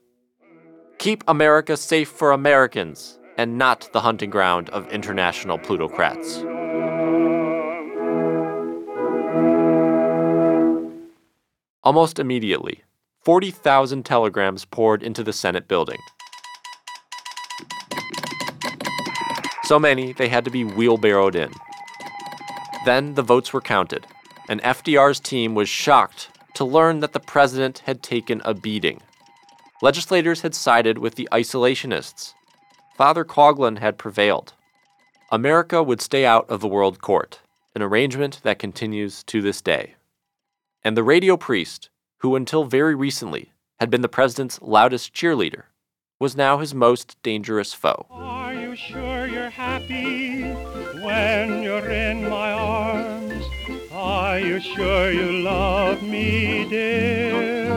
Keep 0.98 1.22
America 1.28 1.76
safe 1.76 2.08
for 2.08 2.32
Americans 2.32 3.20
and 3.38 3.56
not 3.56 3.88
the 3.92 4.00
hunting 4.00 4.30
ground 4.30 4.68
of 4.70 4.88
international 4.88 5.58
plutocrats. 5.58 6.38
Almost 11.84 12.18
immediately, 12.18 12.82
40,000 13.22 14.04
telegrams 14.04 14.64
poured 14.64 15.04
into 15.04 15.22
the 15.22 15.32
Senate 15.32 15.68
building. 15.68 16.00
So 19.70 19.78
many, 19.78 20.12
they 20.12 20.26
had 20.26 20.44
to 20.46 20.50
be 20.50 20.64
wheelbarrowed 20.64 21.36
in. 21.36 21.52
Then 22.84 23.14
the 23.14 23.22
votes 23.22 23.52
were 23.52 23.60
counted, 23.60 24.04
and 24.48 24.60
FDR's 24.62 25.20
team 25.20 25.54
was 25.54 25.68
shocked 25.68 26.28
to 26.54 26.64
learn 26.64 26.98
that 26.98 27.12
the 27.12 27.20
president 27.20 27.78
had 27.86 28.02
taken 28.02 28.42
a 28.44 28.52
beating. 28.52 29.00
Legislators 29.80 30.40
had 30.40 30.56
sided 30.56 30.98
with 30.98 31.14
the 31.14 31.28
isolationists. 31.30 32.34
Father 32.96 33.24
Coughlin 33.24 33.78
had 33.78 33.96
prevailed. 33.96 34.54
America 35.30 35.84
would 35.84 36.00
stay 36.00 36.26
out 36.26 36.50
of 36.50 36.60
the 36.60 36.66
World 36.66 37.00
Court, 37.00 37.38
an 37.72 37.80
arrangement 37.80 38.40
that 38.42 38.58
continues 38.58 39.22
to 39.22 39.40
this 39.40 39.62
day. 39.62 39.94
And 40.82 40.96
the 40.96 41.04
radio 41.04 41.36
priest, 41.36 41.90
who 42.22 42.34
until 42.34 42.64
very 42.64 42.96
recently 42.96 43.52
had 43.78 43.88
been 43.88 44.02
the 44.02 44.08
president's 44.08 44.60
loudest 44.60 45.14
cheerleader, 45.14 45.66
was 46.18 46.34
now 46.34 46.58
his 46.58 46.74
most 46.74 47.16
dangerous 47.22 47.72
foe. 47.72 48.39
Sure 48.86 49.26
you're 49.26 49.50
happy 49.50 50.40
when 51.02 51.62
you're 51.62 51.90
in 51.90 52.26
my 52.28 52.52
arms? 52.52 53.44
Are 53.92 54.38
you 54.38 54.58
sure 54.58 55.12
you 55.12 55.42
love 55.42 56.02
me, 56.02 56.66
dear? 56.68 57.76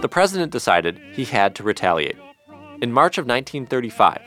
The 0.00 0.08
president 0.08 0.52
decided 0.52 0.98
he 1.12 1.24
had 1.24 1.54
to 1.56 1.62
retaliate. 1.62 2.16
In 2.80 2.92
March 2.92 3.18
of 3.18 3.26
1935, 3.26 4.22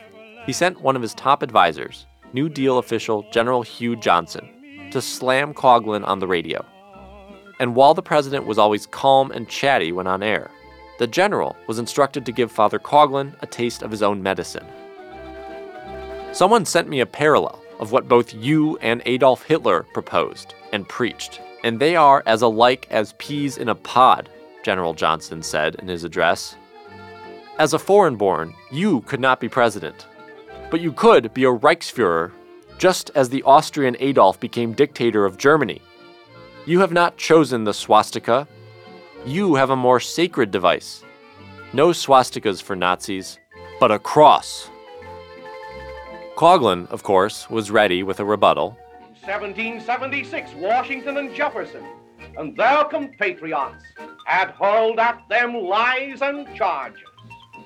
he 0.45 0.53
sent 0.53 0.81
one 0.81 0.95
of 0.95 1.01
his 1.01 1.15
top 1.15 1.41
advisors, 1.41 2.05
New 2.33 2.49
Deal 2.49 2.77
official 2.77 3.25
General 3.31 3.63
Hugh 3.63 3.95
Johnson, 3.95 4.89
to 4.91 5.01
slam 5.01 5.55
Coughlin 5.55 6.05
on 6.07 6.19
the 6.19 6.27
radio. 6.27 6.63
And 7.59 7.75
while 7.75 7.95
the 7.95 8.03
president 8.03 8.45
was 8.45 8.59
always 8.59 8.85
calm 8.85 9.31
and 9.31 9.49
chatty 9.49 9.91
when 9.91 10.05
on 10.05 10.21
air, 10.21 10.51
the 10.99 11.07
general 11.07 11.55
was 11.67 11.79
instructed 11.79 12.27
to 12.27 12.31
give 12.31 12.51
Father 12.51 12.77
Coughlin 12.77 13.35
a 13.41 13.47
taste 13.47 13.81
of 13.81 13.89
his 13.89 14.03
own 14.03 14.21
medicine. 14.21 14.67
Someone 16.33 16.65
sent 16.65 16.89
me 16.89 16.99
a 16.99 17.05
parallel 17.05 17.61
of 17.79 17.91
what 17.91 18.07
both 18.07 18.33
you 18.33 18.75
and 18.77 19.03
Adolf 19.05 19.43
Hitler 19.43 19.85
proposed 19.93 20.55
and 20.71 20.89
preached, 20.89 21.39
and 21.63 21.79
they 21.79 21.95
are 21.95 22.23
as 22.25 22.41
alike 22.41 22.87
as 22.89 23.13
peas 23.19 23.59
in 23.59 23.69
a 23.69 23.75
pod, 23.75 24.29
General 24.63 24.95
Johnson 24.95 25.43
said 25.43 25.75
in 25.75 25.87
his 25.87 26.03
address. 26.03 26.55
As 27.59 27.73
a 27.73 27.79
foreign 27.79 28.15
born, 28.15 28.55
you 28.71 29.01
could 29.01 29.19
not 29.19 29.39
be 29.39 29.47
president, 29.47 30.07
but 30.71 30.81
you 30.81 30.91
could 30.91 31.31
be 31.35 31.43
a 31.43 31.53
Reichsfuhrer, 31.53 32.31
just 32.79 33.11
as 33.13 33.29
the 33.29 33.43
Austrian 33.43 33.95
Adolf 33.99 34.39
became 34.39 34.73
dictator 34.73 35.25
of 35.25 35.37
Germany. 35.37 35.83
You 36.65 36.79
have 36.79 36.91
not 36.91 37.15
chosen 37.15 37.63
the 37.63 37.75
swastika. 37.75 38.47
You 39.23 39.53
have 39.53 39.69
a 39.69 39.75
more 39.75 39.99
sacred 39.99 40.49
device. 40.49 41.03
No 41.73 41.89
swastikas 41.89 42.59
for 42.59 42.75
Nazis, 42.75 43.37
but 43.79 43.91
a 43.91 43.99
cross. 43.99 44.71
Coughlin, 46.35 46.89
of 46.89 47.03
course, 47.03 47.47
was 47.49 47.69
ready 47.69 48.01
with 48.01 48.19
a 48.19 48.25
rebuttal. 48.25 48.77
1776, 49.21 50.53
Washington 50.55 51.17
and 51.17 51.33
Jefferson 51.33 51.85
and 52.37 52.57
their 52.57 52.83
compatriots 52.85 53.83
had 54.25 54.49
hurled 54.51 54.97
at 54.97 55.21
them 55.29 55.53
lies 55.53 56.21
and 56.21 56.47
charges 56.55 57.03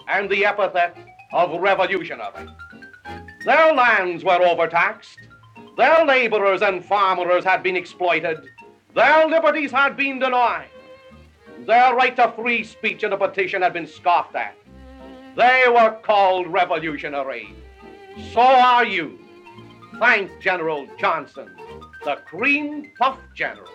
and 0.09 0.29
the 0.29 0.45
epithet 0.45 0.97
of 1.31 1.62
revolutionary. 1.62 2.47
Their 3.45 3.74
lands 3.74 4.25
were 4.25 4.41
overtaxed, 4.45 5.19
their 5.77 6.05
laborers 6.05 6.62
and 6.62 6.83
farmers 6.83 7.45
had 7.45 7.63
been 7.63 7.77
exploited, 7.77 8.38
their 8.93 9.27
liberties 9.27 9.71
had 9.71 9.95
been 9.95 10.19
denied, 10.19 10.69
their 11.65 11.95
right 11.95 12.15
to 12.17 12.33
free 12.36 12.65
speech 12.65 13.03
in 13.03 13.13
a 13.13 13.17
petition 13.17 13.62
had 13.62 13.74
been 13.74 13.88
scoffed 13.88 14.36
at. 14.36 14.55
They 15.36 15.63
were 15.67 15.97
called 16.03 16.47
revolutionary. 16.47 17.55
So 18.17 18.41
are 18.41 18.83
you. 18.86 19.19
Thank 20.00 20.39
General 20.39 20.88
Johnson, 21.00 21.50
the 22.03 22.15
cream 22.25 22.91
puff 22.97 23.19
general, 23.36 23.69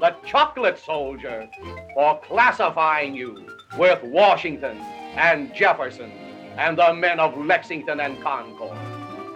the 0.00 0.14
chocolate 0.26 0.78
soldier, 0.78 1.48
for 1.94 2.20
classifying 2.20 3.14
you 3.14 3.46
with 3.78 4.02
Washington 4.02 4.78
and 5.16 5.54
Jefferson 5.54 6.10
and 6.56 6.76
the 6.76 6.92
men 6.92 7.20
of 7.20 7.36
Lexington 7.38 8.00
and 8.00 8.20
Concord. 8.20 8.76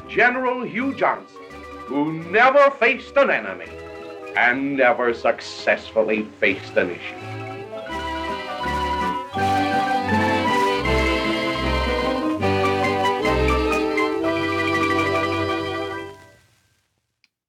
General 0.08 0.64
Hugh 0.64 0.94
Johnson, 0.94 1.42
who 1.86 2.24
never 2.30 2.70
faced 2.72 3.16
an 3.16 3.30
enemy 3.30 3.70
and 4.36 4.76
never 4.76 5.14
successfully 5.14 6.24
faced 6.40 6.76
an 6.76 6.90
issue. 6.90 7.37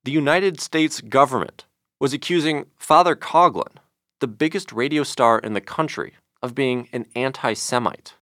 The 0.09 0.13
United 0.13 0.59
States 0.59 1.01
government 1.01 1.65
was 1.99 2.13
accusing 2.13 2.65
Father 2.77 3.15
Coughlin, 3.15 3.75
the 4.21 4.27
biggest 4.27 4.71
radio 4.71 5.03
star 5.03 5.37
in 5.37 5.53
the 5.53 5.61
country, 5.61 6.15
of 6.41 6.55
being 6.55 6.89
an 6.91 7.05
anti 7.15 7.53
Semite. 7.53 8.15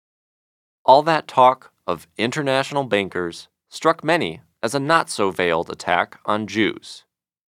All 0.84 1.04
that 1.04 1.28
talk 1.28 1.70
of 1.86 2.08
international 2.18 2.82
bankers 2.82 3.46
struck 3.68 4.02
many 4.02 4.40
as 4.64 4.74
a 4.74 4.80
not 4.80 5.08
so 5.08 5.30
veiled 5.30 5.70
attack 5.70 6.18
on 6.26 6.48
Jews, 6.48 7.04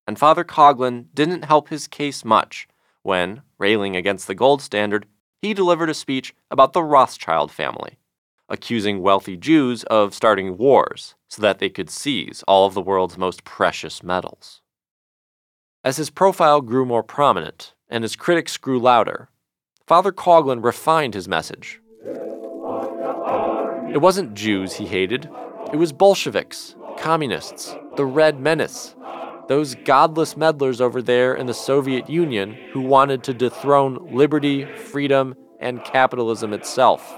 and 0.06 0.20
Father 0.20 0.44
Coughlin 0.44 1.08
didn't 1.16 1.46
help 1.46 1.70
his 1.70 1.88
case 1.88 2.24
much 2.24 2.68
when, 3.02 3.42
railing 3.58 3.96
against 3.96 4.28
the 4.28 4.36
gold 4.36 4.62
standard, 4.62 5.08
he 5.42 5.56
delivered 5.56 5.90
a 5.90 5.96
speech 5.96 6.36
about 6.52 6.74
the 6.74 6.84
Rothschild 6.84 7.52
family, 7.52 7.98
accusing 8.50 9.02
wealthy 9.02 9.36
Jews 9.38 9.84
of 9.86 10.14
starting 10.14 10.58
wars 10.58 11.16
so 11.28 11.42
that 11.42 11.60
they 11.60 11.70
could 11.70 11.90
seize 11.90 12.44
all 12.48 12.66
of 12.66 12.74
the 12.74 12.82
world's 12.82 13.18
most 13.18 13.44
precious 13.44 14.02
metals. 14.02 14.62
As 15.84 15.98
his 15.98 16.10
profile 16.10 16.62
grew 16.62 16.86
more 16.86 17.04
prominent 17.04 17.74
and 17.90 18.04
his 18.04 18.16
critics 18.16 18.58
grew 18.58 18.80
louder, 18.80 19.30
Father 19.86 20.12
Coughlin 20.12 20.64
refined 20.64 21.14
his 21.14 21.28
message. 21.28 21.80
It 23.94 24.02
wasn't 24.02 24.34
Jews 24.34 24.74
he 24.74 24.86
hated, 24.86 25.30
it 25.72 25.78
was 25.78 25.94
Bolsheviks, 25.94 26.76
communists, 26.98 27.76
the 27.96 28.06
Red 28.06 28.40
Menace, 28.40 28.96
those 29.48 29.76
godless 29.76 30.36
meddlers 30.36 30.82
over 30.82 31.02
there 31.02 31.34
in 31.34 31.46
the 31.46 31.54
Soviet 31.54 32.10
Union 32.10 32.54
who 32.74 32.82
wanted 32.82 33.24
to 33.24 33.34
dethrone 33.34 33.98
liberty, 34.12 34.66
freedom, 34.76 35.36
and 35.60 35.84
capitalism 35.84 36.54
itself, 36.54 37.18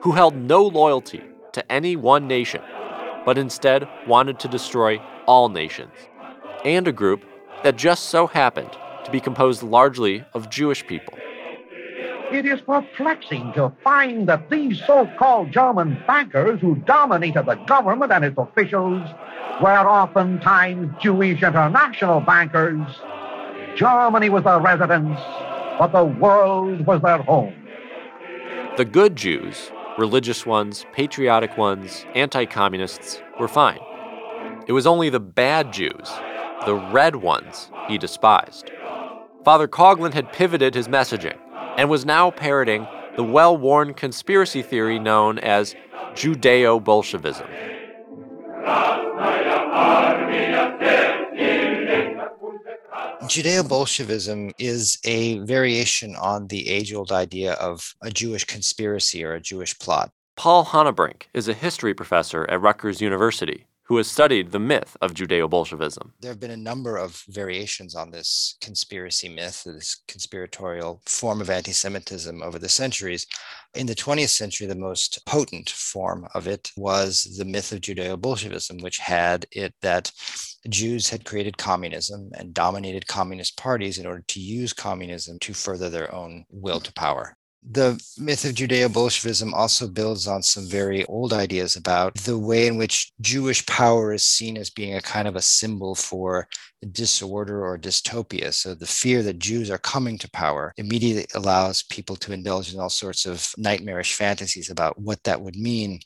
who 0.00 0.12
held 0.12 0.36
no 0.36 0.64
loyalty 0.64 1.22
to 1.52 1.72
any 1.72 1.96
one 1.96 2.26
nation, 2.26 2.62
but 3.24 3.38
instead 3.38 3.88
wanted 4.06 4.38
to 4.40 4.48
destroy 4.48 5.00
all 5.26 5.48
nations, 5.48 5.92
and 6.64 6.86
a 6.88 6.92
group 6.92 7.24
that 7.62 7.76
just 7.76 8.06
so 8.06 8.26
happened 8.26 8.70
to 9.04 9.10
be 9.10 9.20
composed 9.20 9.62
largely 9.62 10.24
of 10.34 10.50
Jewish 10.50 10.86
people. 10.86 11.14
It 12.30 12.44
is 12.44 12.60
perplexing 12.60 13.54
to 13.54 13.72
find 13.82 14.28
that 14.28 14.50
these 14.50 14.84
so-called 14.84 15.50
German 15.50 16.02
bankers 16.06 16.60
who 16.60 16.76
dominated 16.76 17.46
the 17.46 17.54
government 17.54 18.12
and 18.12 18.24
its 18.24 18.36
officials 18.36 19.08
were 19.62 19.88
oftentimes 19.88 20.94
Jewish 21.00 21.42
international 21.42 22.20
bankers. 22.20 22.86
Germany 23.76 24.28
was 24.28 24.44
their 24.44 24.60
residence, 24.60 25.18
but 25.78 25.88
the 25.88 26.04
world 26.04 26.86
was 26.86 27.00
their 27.00 27.22
home. 27.22 27.54
The 28.76 28.84
good 28.84 29.16
Jews, 29.16 29.72
religious 29.98 30.46
ones, 30.46 30.86
patriotic 30.92 31.58
ones, 31.58 32.06
anti 32.14 32.46
communists, 32.46 33.20
were 33.38 33.48
fine. 33.48 33.80
It 34.66 34.72
was 34.72 34.86
only 34.86 35.10
the 35.10 35.20
bad 35.20 35.72
Jews, 35.72 36.10
the 36.64 36.76
red 36.92 37.16
ones, 37.16 37.70
he 37.88 37.98
despised. 37.98 38.70
Father 39.44 39.66
Coughlin 39.66 40.14
had 40.14 40.32
pivoted 40.32 40.74
his 40.74 40.88
messaging 40.88 41.36
and 41.76 41.90
was 41.90 42.06
now 42.06 42.30
parroting 42.30 42.86
the 43.16 43.24
well 43.24 43.56
worn 43.56 43.92
conspiracy 43.92 44.62
theory 44.62 44.98
known 44.98 45.38
as 45.40 45.74
Judeo 46.14 46.82
Bolshevism. 46.82 47.48
Judeo 53.22 53.68
Bolshevism 53.68 54.52
is 54.58 54.98
a 55.04 55.38
variation 55.40 56.14
on 56.14 56.46
the 56.46 56.68
age 56.68 56.94
old 56.94 57.10
idea 57.10 57.54
of 57.54 57.94
a 58.00 58.10
Jewish 58.10 58.44
conspiracy 58.44 59.24
or 59.24 59.34
a 59.34 59.40
Jewish 59.40 59.76
plot. 59.78 60.12
Paul 60.36 60.64
Hanebrink 60.64 61.22
is 61.34 61.48
a 61.48 61.52
history 61.52 61.94
professor 61.94 62.48
at 62.48 62.60
Rutgers 62.60 63.00
University 63.00 63.66
who 63.88 63.96
has 63.96 64.06
studied 64.06 64.52
the 64.52 64.58
myth 64.58 64.98
of 65.00 65.14
Judeo 65.14 65.48
Bolshevism. 65.48 66.12
There 66.20 66.30
have 66.30 66.38
been 66.38 66.50
a 66.50 66.56
number 66.58 66.98
of 66.98 67.24
variations 67.28 67.94
on 67.94 68.10
this 68.10 68.56
conspiracy 68.60 69.30
myth, 69.30 69.62
this 69.64 70.02
conspiratorial 70.06 71.00
form 71.06 71.40
of 71.40 71.48
anti 71.48 71.72
Semitism 71.72 72.42
over 72.42 72.58
the 72.58 72.68
centuries. 72.68 73.26
In 73.74 73.86
the 73.86 73.94
20th 73.94 74.28
century, 74.28 74.66
the 74.66 74.74
most 74.74 75.24
potent 75.24 75.70
form 75.70 76.28
of 76.34 76.46
it 76.46 76.70
was 76.76 77.36
the 77.38 77.46
myth 77.46 77.72
of 77.72 77.80
Judeo 77.80 78.20
Bolshevism, 78.20 78.76
which 78.78 78.98
had 78.98 79.46
it 79.52 79.74
that 79.80 80.12
Jews 80.68 81.08
had 81.08 81.24
created 81.24 81.56
communism 81.56 82.30
and 82.34 82.54
dominated 82.54 83.06
communist 83.06 83.56
parties 83.56 83.98
in 83.98 84.06
order 84.06 84.24
to 84.28 84.40
use 84.40 84.72
communism 84.72 85.38
to 85.40 85.54
further 85.54 85.90
their 85.90 86.14
own 86.14 86.44
will 86.50 86.80
to 86.80 86.92
power. 86.92 87.36
The 87.70 88.00
myth 88.16 88.44
of 88.44 88.54
Judeo 88.54 88.90
Bolshevism 88.90 89.52
also 89.52 89.88
builds 89.88 90.26
on 90.28 90.42
some 90.42 90.66
very 90.66 91.04
old 91.06 91.32
ideas 91.32 91.76
about 91.76 92.14
the 92.14 92.38
way 92.38 92.66
in 92.66 92.76
which 92.76 93.10
Jewish 93.20 93.66
power 93.66 94.12
is 94.12 94.22
seen 94.22 94.56
as 94.56 94.70
being 94.70 94.94
a 94.94 95.02
kind 95.02 95.26
of 95.26 95.34
a 95.34 95.42
symbol 95.42 95.94
for 95.94 96.48
disorder 96.92 97.64
or 97.64 97.76
dystopia. 97.76 98.54
So 98.54 98.74
the 98.74 98.86
fear 98.86 99.22
that 99.24 99.40
Jews 99.40 99.70
are 99.70 99.78
coming 99.78 100.18
to 100.18 100.30
power 100.30 100.72
immediately 100.76 101.26
allows 101.34 101.82
people 101.82 102.16
to 102.16 102.32
indulge 102.32 102.72
in 102.72 102.80
all 102.80 102.90
sorts 102.90 103.26
of 103.26 103.52
nightmarish 103.58 104.14
fantasies 104.14 104.70
about 104.70 104.98
what 104.98 105.22
that 105.24 105.40
would 105.40 105.56
mean. 105.56 106.00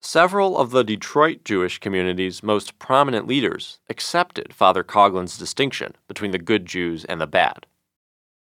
Several 0.00 0.56
of 0.56 0.70
the 0.70 0.84
Detroit 0.84 1.44
Jewish 1.44 1.78
community's 1.80 2.42
most 2.42 2.78
prominent 2.78 3.26
leaders 3.26 3.80
accepted 3.90 4.54
Father 4.54 4.84
Coughlin's 4.84 5.36
distinction 5.36 5.96
between 6.06 6.30
the 6.30 6.38
good 6.38 6.66
Jews 6.66 7.04
and 7.04 7.20
the 7.20 7.26
bad. 7.26 7.66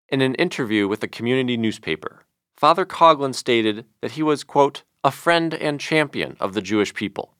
In 0.09 0.21
an 0.21 0.37
interview 0.37 0.87
with 0.87 1.03
a 1.03 1.09
community 1.09 1.57
newspaper, 1.57 2.25
Father 2.57 2.87
Coughlin 2.87 3.35
stated 3.35 3.85
that 4.01 4.13
he 4.13 4.23
was, 4.23 4.45
quote, 4.45 4.85
a 5.03 5.11
friend 5.11 5.53
and 5.53 5.81
champion 5.81 6.37
of 6.39 6.55
the 6.55 6.63
Jewish 6.63 6.95
people. 6.95 7.35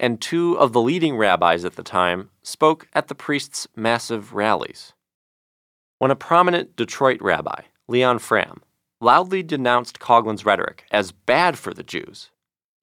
And 0.00 0.20
two 0.20 0.58
of 0.58 0.72
the 0.72 0.80
leading 0.80 1.16
rabbis 1.16 1.64
at 1.64 1.76
the 1.76 1.82
time 1.82 2.30
spoke 2.42 2.88
at 2.92 3.08
the 3.08 3.14
priest's 3.14 3.68
massive 3.76 4.32
rallies. 4.32 4.94
When 5.98 6.10
a 6.10 6.16
prominent 6.16 6.76
Detroit 6.76 7.20
rabbi, 7.20 7.62
Leon 7.88 8.18
Fram, 8.18 8.62
loudly 9.00 9.42
denounced 9.42 10.00
Coughlin's 10.00 10.44
rhetoric 10.44 10.86
as 10.90 11.12
bad 11.12 11.58
for 11.58 11.72
the 11.72 11.82
Jews, 11.82 12.30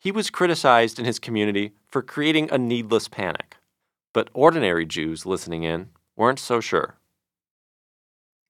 he 0.06 0.12
was 0.12 0.30
criticized 0.30 1.00
in 1.00 1.06
his 1.06 1.18
community 1.18 1.74
for 1.88 2.04
creating 2.04 2.48
a 2.52 2.60
needless 2.60 3.08
panic. 3.08 3.58
But 4.14 4.30
ordinary 4.36 4.86
Jews 4.86 5.26
listening 5.26 5.64
in 5.64 5.90
weren't 6.16 6.38
so 6.38 6.62
sure. 6.62 7.00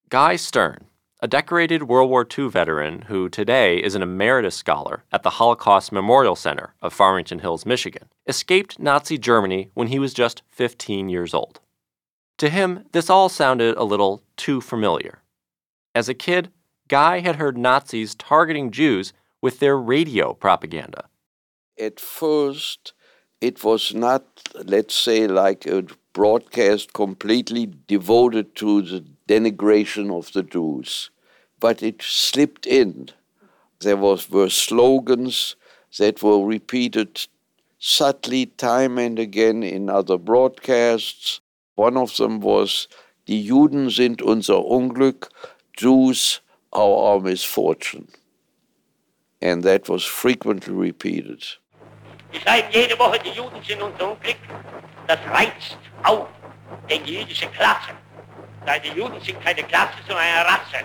Guy 0.09 0.35
Stern, 0.35 0.87
a 1.21 1.29
decorated 1.29 1.83
World 1.83 2.09
War 2.09 2.27
II 2.37 2.49
veteran 2.49 3.03
who 3.03 3.29
today 3.29 3.77
is 3.77 3.95
an 3.95 4.01
emeritus 4.01 4.53
scholar 4.53 5.05
at 5.13 5.23
the 5.23 5.29
Holocaust 5.29 5.93
Memorial 5.93 6.35
Center 6.35 6.73
of 6.81 6.91
Farmington 6.91 7.39
Hills, 7.39 7.65
Michigan, 7.65 8.09
escaped 8.27 8.77
Nazi 8.77 9.17
Germany 9.17 9.69
when 9.75 9.87
he 9.87 9.97
was 9.97 10.13
just 10.13 10.41
15 10.49 11.07
years 11.07 11.33
old. 11.33 11.61
To 12.39 12.49
him, 12.49 12.83
this 12.91 13.09
all 13.09 13.29
sounded 13.29 13.77
a 13.77 13.85
little 13.85 14.23
too 14.35 14.59
familiar. 14.59 15.19
As 15.95 16.09
a 16.09 16.13
kid, 16.13 16.51
Guy 16.89 17.21
had 17.21 17.37
heard 17.37 17.57
Nazis 17.57 18.13
targeting 18.13 18.71
Jews 18.71 19.13
with 19.41 19.59
their 19.59 19.77
radio 19.77 20.33
propaganda. 20.33 21.07
At 21.77 21.99
first, 21.99 22.93
it 23.41 23.63
was 23.63 23.93
not, 23.93 24.23
let's 24.53 24.95
say, 24.95 25.27
like 25.27 25.65
a 25.65 25.85
broadcast 26.13 26.93
completely 26.93 27.69
devoted 27.87 28.55
to 28.55 28.81
the 28.81 29.05
denigration 29.27 30.09
of 30.09 30.31
the 30.31 30.43
Jews, 30.43 31.09
but 31.59 31.83
it 31.83 32.01
slipped 32.01 32.65
in. 32.65 33.09
There 33.81 33.97
was, 33.97 34.29
were 34.29 34.49
slogans 34.49 35.57
that 35.97 36.23
were 36.23 36.45
repeated 36.45 37.27
subtly 37.77 38.45
time 38.45 38.97
and 38.97 39.19
again 39.19 39.61
in 39.61 39.89
other 39.89 40.17
broadcasts. 40.17 41.41
One 41.75 41.97
of 41.97 42.15
them 42.15 42.39
was, 42.39 42.87
Die 43.27 43.43
Juden 43.49 43.89
sind 43.89 44.21
unser 44.21 44.53
Unglück, 44.53 45.27
Jews 45.75 46.39
are 46.71 46.95
our 47.15 47.19
misfortune. 47.19 48.07
And 49.41 49.63
that 49.63 49.89
was 49.89 50.05
frequently 50.05 50.73
repeated. 50.73 51.43
Die 52.35 52.41
schreiben 52.41 52.67
jede 52.69 52.99
Woche, 52.99 53.17
die 53.19 53.29
Juden 53.29 53.63
sind 53.63 53.81
unser 53.81 54.11
Unglück. 54.11 54.35
Das 55.07 55.19
reizt 55.31 55.77
auf 56.03 56.27
den 56.89 57.05
jüdische 57.05 57.47
Klasse. 57.47 57.91
Weil 58.65 58.81
die 58.81 58.89
Juden 58.89 59.21
sind 59.21 59.39
keine 59.41 59.63
Klasse, 59.63 59.93
sondern 60.05 60.25
eine 60.25 60.45
Rasse. 60.45 60.83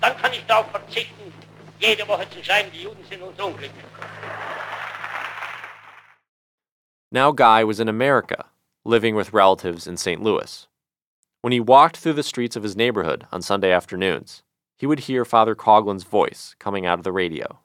Dann 0.00 0.16
kann 0.16 0.32
ich 0.32 0.46
darauf 0.46 0.70
verzichten, 0.70 1.32
jede 1.80 2.06
Woche 2.06 2.30
zu 2.30 2.44
schreiben, 2.44 2.70
die 2.72 2.82
Juden 2.82 3.04
sind 3.10 3.20
unser 3.20 3.46
Unglück. 3.46 3.70
Now 7.10 7.32
Guy 7.32 7.64
was 7.64 7.80
in 7.80 7.88
America, 7.88 8.44
living 8.84 9.16
with 9.16 9.32
relatives 9.32 9.88
in 9.88 9.96
St. 9.96 10.22
Louis. 10.22 10.68
When 11.42 11.52
he 11.52 11.60
walked 11.60 11.96
through 11.96 12.14
the 12.14 12.22
streets 12.22 12.54
of 12.54 12.62
his 12.62 12.76
neighborhood 12.76 13.26
on 13.32 13.42
Sunday 13.42 13.72
afternoons, 13.72 14.44
he 14.76 14.86
would 14.86 15.00
hear 15.00 15.24
Father 15.24 15.56
Coughlin's 15.56 16.04
voice 16.04 16.54
coming 16.60 16.86
out 16.86 16.98
of 16.98 17.04
the 17.04 17.12
radio. 17.12 17.58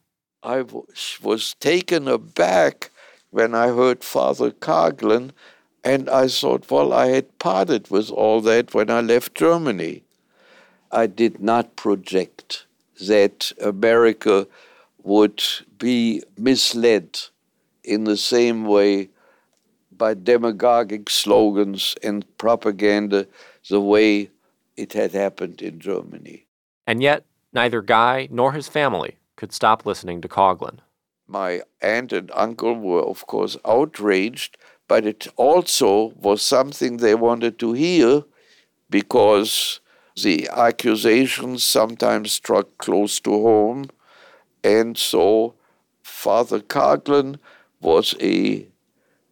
I 0.43 0.63
was 1.21 1.55
taken 1.59 2.07
aback 2.07 2.91
when 3.29 3.53
I 3.53 3.67
heard 3.67 4.03
Father 4.03 4.51
Coughlin, 4.51 5.31
and 5.83 6.09
I 6.09 6.27
thought, 6.27 6.71
well, 6.71 6.93
I 6.93 7.07
had 7.07 7.37
parted 7.39 7.91
with 7.91 8.09
all 8.09 8.39
that 8.41 8.73
when 8.73 8.89
I 8.89 9.01
left 9.01 9.35
Germany. 9.35 10.03
I 10.91 11.07
did 11.07 11.41
not 11.41 11.75
project 11.75 12.65
that 13.01 13.51
America 13.61 14.47
would 15.03 15.43
be 15.77 16.23
misled 16.37 17.19
in 17.83 18.05
the 18.05 18.17
same 18.17 18.65
way 18.65 19.09
by 19.91 20.13
demagogic 20.13 21.09
slogans 21.09 21.95
and 22.01 22.25
propaganda 22.37 23.27
the 23.69 23.81
way 23.81 24.29
it 24.77 24.93
had 24.93 25.11
happened 25.11 25.61
in 25.61 25.79
Germany. 25.79 26.45
And 26.87 27.03
yet, 27.03 27.25
neither 27.53 27.81
Guy 27.81 28.27
nor 28.31 28.53
his 28.53 28.67
family 28.67 29.18
could 29.39 29.53
stop 29.53 29.85
listening 29.85 30.19
to 30.19 30.27
Coughlin. 30.27 30.79
My 31.25 31.61
aunt 31.81 32.11
and 32.11 32.29
uncle 32.33 32.75
were, 32.75 33.01
of 33.01 33.25
course, 33.25 33.55
outraged, 33.63 34.57
but 34.89 35.05
it 35.05 35.27
also 35.37 36.13
was 36.17 36.41
something 36.41 36.97
they 36.97 37.15
wanted 37.15 37.57
to 37.59 37.71
hear 37.71 38.23
because 38.89 39.79
the 40.21 40.49
accusations 40.49 41.63
sometimes 41.63 42.33
struck 42.33 42.77
close 42.79 43.21
to 43.21 43.31
home. 43.31 43.85
And 44.61 44.97
so 44.97 45.53
Father 46.03 46.59
Coughlin 46.59 47.37
was 47.79 48.15
a 48.19 48.67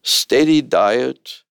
steady 0.04 0.62
diet. 0.62 1.44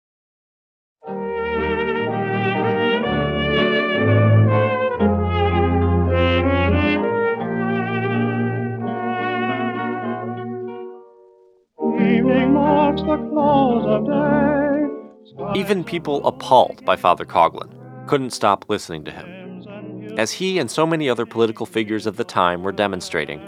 Even 15.57 15.85
people 15.85 16.27
appalled 16.27 16.85
by 16.85 16.97
Father 16.97 17.25
Coughlin 17.25 18.07
couldn't 18.07 18.31
stop 18.31 18.67
listening 18.69 19.05
to 19.05 19.11
him. 19.11 20.15
As 20.19 20.31
he 20.31 20.59
and 20.59 20.71
so 20.71 20.87
many 20.87 21.09
other 21.09 21.27
political 21.27 21.67
figures 21.67 22.07
of 22.07 22.17
the 22.17 22.25
time 22.25 22.63
were 22.63 22.73
demonstrating, 22.73 23.41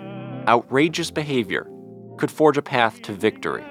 outrageous 0.48 1.10
behavior 1.10 1.68
could 2.16 2.30
forge 2.30 2.56
a 2.56 2.62
path 2.62 3.02
to 3.02 3.12
victory. 3.12 3.62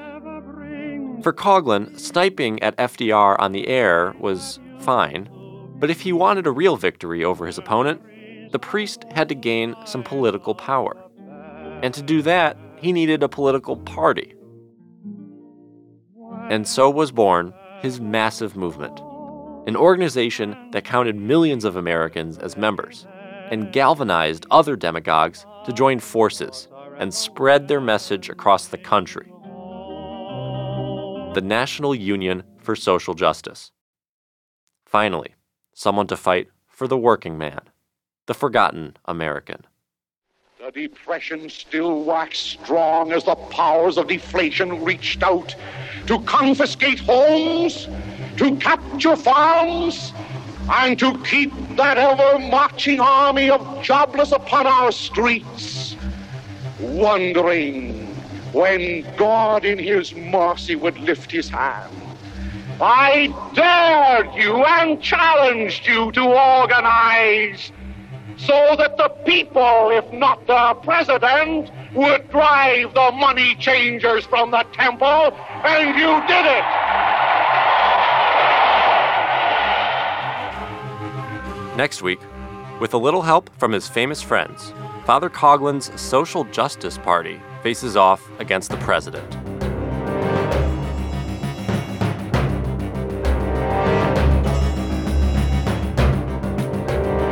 For 1.22 1.34
Coughlin, 1.34 2.00
sniping 2.00 2.62
at 2.62 2.78
FDR 2.78 3.36
on 3.40 3.52
the 3.52 3.68
air 3.68 4.16
was 4.20 4.60
fine, 4.80 5.30
but 5.78 5.90
if 5.90 6.02
he 6.02 6.14
wanted 6.14 6.48
a 6.48 6.52
real 6.52 6.78
victory 6.78 7.24
over 7.24 7.48
his 7.48 7.58
opponent, 7.58 8.02
the 8.52 8.60
priest 8.60 9.04
had 9.12 9.28
to 9.30 9.36
gain 9.36 9.76
some 9.86 10.04
political 10.04 10.56
power. 10.56 10.96
And 11.82 11.94
to 11.94 12.02
do 12.02 12.22
that, 12.22 12.58
he 12.78 12.94
needed 12.94 13.24
a 13.24 13.30
political 13.30 13.78
party. 13.78 14.35
And 16.50 16.68
so 16.68 16.90
was 16.90 17.12
born 17.12 17.54
his 17.82 18.00
massive 18.00 18.56
movement, 18.56 19.00
an 19.68 19.76
organization 19.76 20.56
that 20.72 20.84
counted 20.84 21.16
millions 21.16 21.66
of 21.66 21.76
Americans 21.76 22.38
as 22.38 22.56
members 22.56 23.08
and 23.52 23.72
galvanized 23.74 24.46
other 24.52 24.76
demagogues 24.76 25.46
to 25.66 25.74
join 25.74 26.00
forces 26.00 26.68
and 27.00 27.14
spread 27.14 27.68
their 27.68 27.82
message 27.82 28.30
across 28.30 28.68
the 28.68 28.78
country. 28.78 29.28
The 31.34 31.42
National 31.44 31.96
Union 31.96 32.44
for 32.60 32.76
Social 32.76 33.14
Justice. 33.14 33.72
Finally, 34.86 35.34
someone 35.74 36.08
to 36.08 36.16
fight 36.16 36.48
for 36.68 36.88
the 36.88 36.98
working 36.98 37.38
man, 37.38 37.62
the 38.28 38.34
forgotten 38.34 38.98
American. 39.06 39.66
The 40.58 40.72
depression 40.72 41.50
still 41.50 42.04
waxed 42.06 42.52
strong 42.64 43.12
as 43.12 43.26
the 43.26 43.36
powers 43.36 43.98
of 43.98 44.08
deflation 44.08 44.86
reached 44.86 45.22
out 45.22 45.54
to 46.08 46.22
confiscate 46.22 47.00
homes, 47.00 47.90
to 48.38 48.56
capture 48.56 49.18
farms, 49.18 50.14
and 50.72 50.98
to 50.98 51.22
keep 51.26 51.52
that 51.76 51.98
ever 51.98 52.40
marching 52.40 53.02
army 53.02 53.50
of 53.50 53.84
jobless 53.84 54.32
upon 54.32 54.66
our 54.66 54.94
streets, 54.94 55.98
wondering 56.80 58.16
when 58.54 59.06
God 59.18 59.66
in 59.66 59.78
his 59.78 60.16
mercy 60.16 60.78
would 60.78 60.98
lift 61.00 61.32
his 61.32 61.50
hand. 61.50 61.94
I 62.80 63.28
dared 63.54 64.34
you 64.36 64.64
and 64.64 65.02
challenged 65.02 65.86
you 65.86 66.14
to 66.14 66.24
organize 66.24 67.74
so 68.38 68.76
that 68.78 68.98
the 68.98 69.10
people, 69.26 69.90
if 69.92 70.12
not 70.12 70.46
the 70.48 70.74
president, 70.84 71.72
would 71.94 72.30
drive 72.30 72.94
the 72.94 73.12
money 73.14 73.56
changers 73.56 74.26
from 74.26 74.52
the 74.52 74.64
temple, 74.74 75.34
and 75.64 75.98
you 75.98 76.22
did 76.28 76.46
it. 76.46 76.64
Next 81.78 82.02
week, 82.02 82.20
with 82.80 82.94
a 82.94 82.98
little 82.98 83.22
help 83.22 83.50
from 83.58 83.72
his 83.72 83.88
famous 83.88 84.22
friends, 84.22 84.74
Father 85.06 85.30
Coughlin's 85.30 85.92
Social 86.00 86.44
Justice 86.46 86.98
Party 86.98 87.42
faces 87.62 87.96
off 87.96 88.22
against 88.40 88.72
the 88.72 88.78
president. 88.78 89.45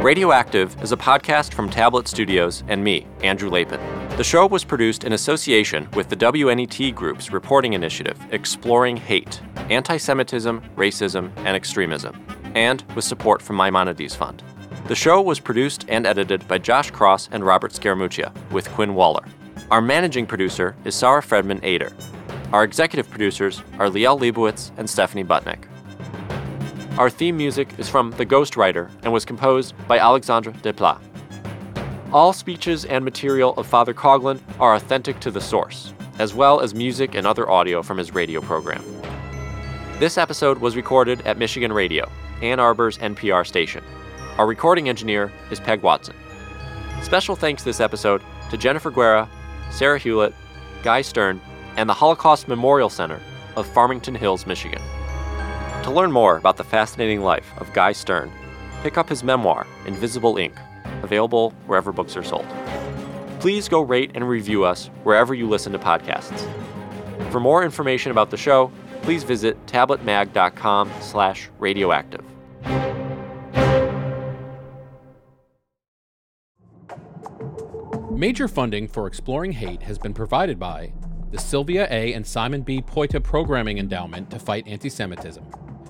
Radioactive 0.04 0.76
is 0.84 0.92
a 0.92 0.98
podcast 0.98 1.54
from 1.54 1.70
Tablet 1.70 2.10
Studios 2.10 2.66
and 2.68 2.84
me, 2.84 3.08
Andrew 3.24 3.50
Lapin. 3.50 3.80
The 4.18 4.24
show 4.26 4.46
was 4.46 4.66
produced 4.66 5.06
in 5.06 5.14
association 5.14 5.88
with 5.94 6.10
the 6.10 6.18
WNET 6.18 6.94
Group's 6.94 7.32
reporting 7.32 7.72
initiative 7.72 8.20
Exploring 8.32 8.98
Hate, 8.98 9.42
Anti 9.70 9.96
Semitism, 9.96 10.62
Racism, 10.76 11.32
and 11.38 11.56
Extremism, 11.56 12.22
and 12.54 12.84
with 12.98 13.06
support 13.06 13.42
from 13.42 13.56
Maimonides 13.56 14.14
Fund. 14.14 14.44
The 14.90 14.96
show 14.96 15.22
was 15.22 15.40
produced 15.40 15.86
and 15.88 16.06
edited 16.06 16.46
by 16.50 16.58
Josh 16.58 16.92
Cross 16.92 17.30
and 17.32 17.46
Robert 17.46 17.72
Scaramuccia, 17.72 18.34
with 18.52 18.70
Quinn 18.72 18.96
Waller. 18.96 19.24
Our 19.72 19.82
managing 19.82 20.26
producer 20.26 20.76
is 20.84 20.96
Sarah 20.96 21.22
Fredman 21.22 21.62
Aeder. 21.62 21.94
Our 22.52 22.66
executive 22.66 23.10
producers 23.10 23.64
are 23.80 23.88
Liel 23.88 24.20
Leibovitz 24.20 24.72
and 24.76 24.90
Stephanie 24.90 25.24
Butnick. 25.24 25.64
Our 26.98 27.10
theme 27.10 27.36
music 27.36 27.70
is 27.80 27.90
from 27.90 28.12
The 28.12 28.26
Ghost 28.26 28.56
Writer 28.56 28.88
and 29.02 29.12
was 29.12 29.26
composed 29.26 29.74
by 29.88 29.98
Alexandre 29.98 30.52
Desplat. 30.52 31.02
All 32.12 32.34
speeches 32.34 32.86
and 32.86 33.04
material 33.04 33.56
of 33.56 33.66
Father 33.66 33.96
Coughlin 33.96 34.40
are 34.60 34.76
authentic 34.76 35.20
to 35.22 35.32
the 35.32 35.42
source, 35.42 35.92
as 36.20 36.36
well 36.36 36.60
as 36.60 36.76
music 36.76 37.16
and 37.16 37.26
other 37.26 37.50
audio 37.50 37.82
from 37.82 37.98
his 37.98 38.14
radio 38.14 38.42
program. 38.42 38.84
This 39.98 40.20
episode 40.20 40.60
was 40.60 40.76
recorded 40.76 41.22
at 41.22 41.40
Michigan 41.40 41.74
Radio, 41.74 42.12
Ann 42.44 42.60
Arbor's 42.60 43.00
NPR 43.00 43.48
station. 43.48 43.84
Our 44.38 44.46
recording 44.46 44.88
engineer 44.88 45.32
is 45.50 45.60
Peg 45.60 45.82
Watson. 45.82 46.16
Special 47.02 47.36
thanks 47.36 47.64
this 47.64 47.80
episode 47.80 48.22
to 48.52 48.58
Jennifer 48.58 48.92
Guerra, 48.92 49.28
Sarah 49.72 49.98
Hewlett, 49.98 50.36
Guy 50.84 51.02
Stern, 51.02 51.42
and 51.76 51.90
the 51.90 51.94
Holocaust 51.96 52.48
Memorial 52.48 52.90
Center 52.90 53.20
of 53.56 53.66
Farmington 53.66 54.14
Hills, 54.14 54.46
Michigan. 54.46 54.82
To 55.84 55.92
learn 55.92 56.14
more 56.14 56.38
about 56.38 56.56
the 56.56 56.64
fascinating 56.64 57.22
life 57.22 57.52
of 57.58 57.74
Guy 57.74 57.92
Stern, 57.92 58.32
pick 58.84 58.98
up 58.98 59.10
his 59.10 59.22
memoir, 59.22 59.68
Invisible 59.86 60.38
Ink, 60.38 60.56
available 61.02 61.52
wherever 61.68 61.92
books 61.92 62.16
are 62.16 62.24
sold. 62.24 62.48
Please 63.42 63.68
go 63.68 63.82
rate 63.82 64.12
and 64.16 64.28
review 64.28 64.64
us 64.64 64.88
wherever 65.04 65.34
you 65.34 65.48
listen 65.48 65.74
to 65.74 65.80
podcasts. 65.80 66.50
For 67.32 67.42
more 67.42 67.66
information 67.66 68.12
about 68.12 68.30
the 68.30 68.38
show, 68.38 68.72
please 69.02 69.26
visit 69.26 69.58
tabletmag.com 69.66 70.90
slash 71.02 71.50
radioactive. 71.60 72.24
Major 78.10 78.48
funding 78.48 78.88
for 78.88 79.06
Exploring 79.06 79.52
Hate 79.52 79.82
has 79.82 79.98
been 79.98 80.14
provided 80.14 80.58
by 80.58 80.94
the 81.32 81.40
Sylvia 81.40 81.88
A. 81.90 82.14
and 82.14 82.26
Simon 82.26 82.62
B. 82.62 82.80
Poyta 82.80 83.22
Programming 83.22 83.80
Endowment 83.80 84.30
to 84.30 84.40
Fight 84.40 84.68
Anti 84.68 84.88
Semitism, 84.88 85.44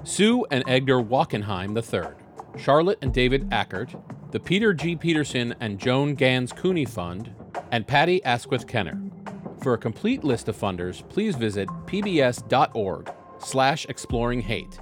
Sue 0.03 0.45
and 0.51 0.63
Edgar 0.67 1.01
Wachenheim 1.01 1.77
III, 1.77 2.13
Charlotte 2.61 2.99
and 3.01 3.13
David 3.13 3.49
Ackert, 3.51 3.99
the 4.31 4.39
Peter 4.39 4.73
G. 4.73 4.97
Peterson 4.97 5.55
and 5.61 5.79
Joan 5.79 6.15
Ganz 6.15 6.51
Cooney 6.51 6.85
Fund, 6.85 7.33
and 7.71 7.87
Patti 7.87 8.23
Askwith 8.25 8.67
Kenner. 8.67 9.01
For 9.61 9.73
a 9.73 9.77
complete 9.77 10.25
list 10.25 10.49
of 10.49 10.57
funders, 10.57 11.07
please 11.07 11.35
visit 11.35 11.69
pbs.org 11.85 13.13
slash 13.39 13.85
exploring 13.85 14.41
hate. 14.41 14.79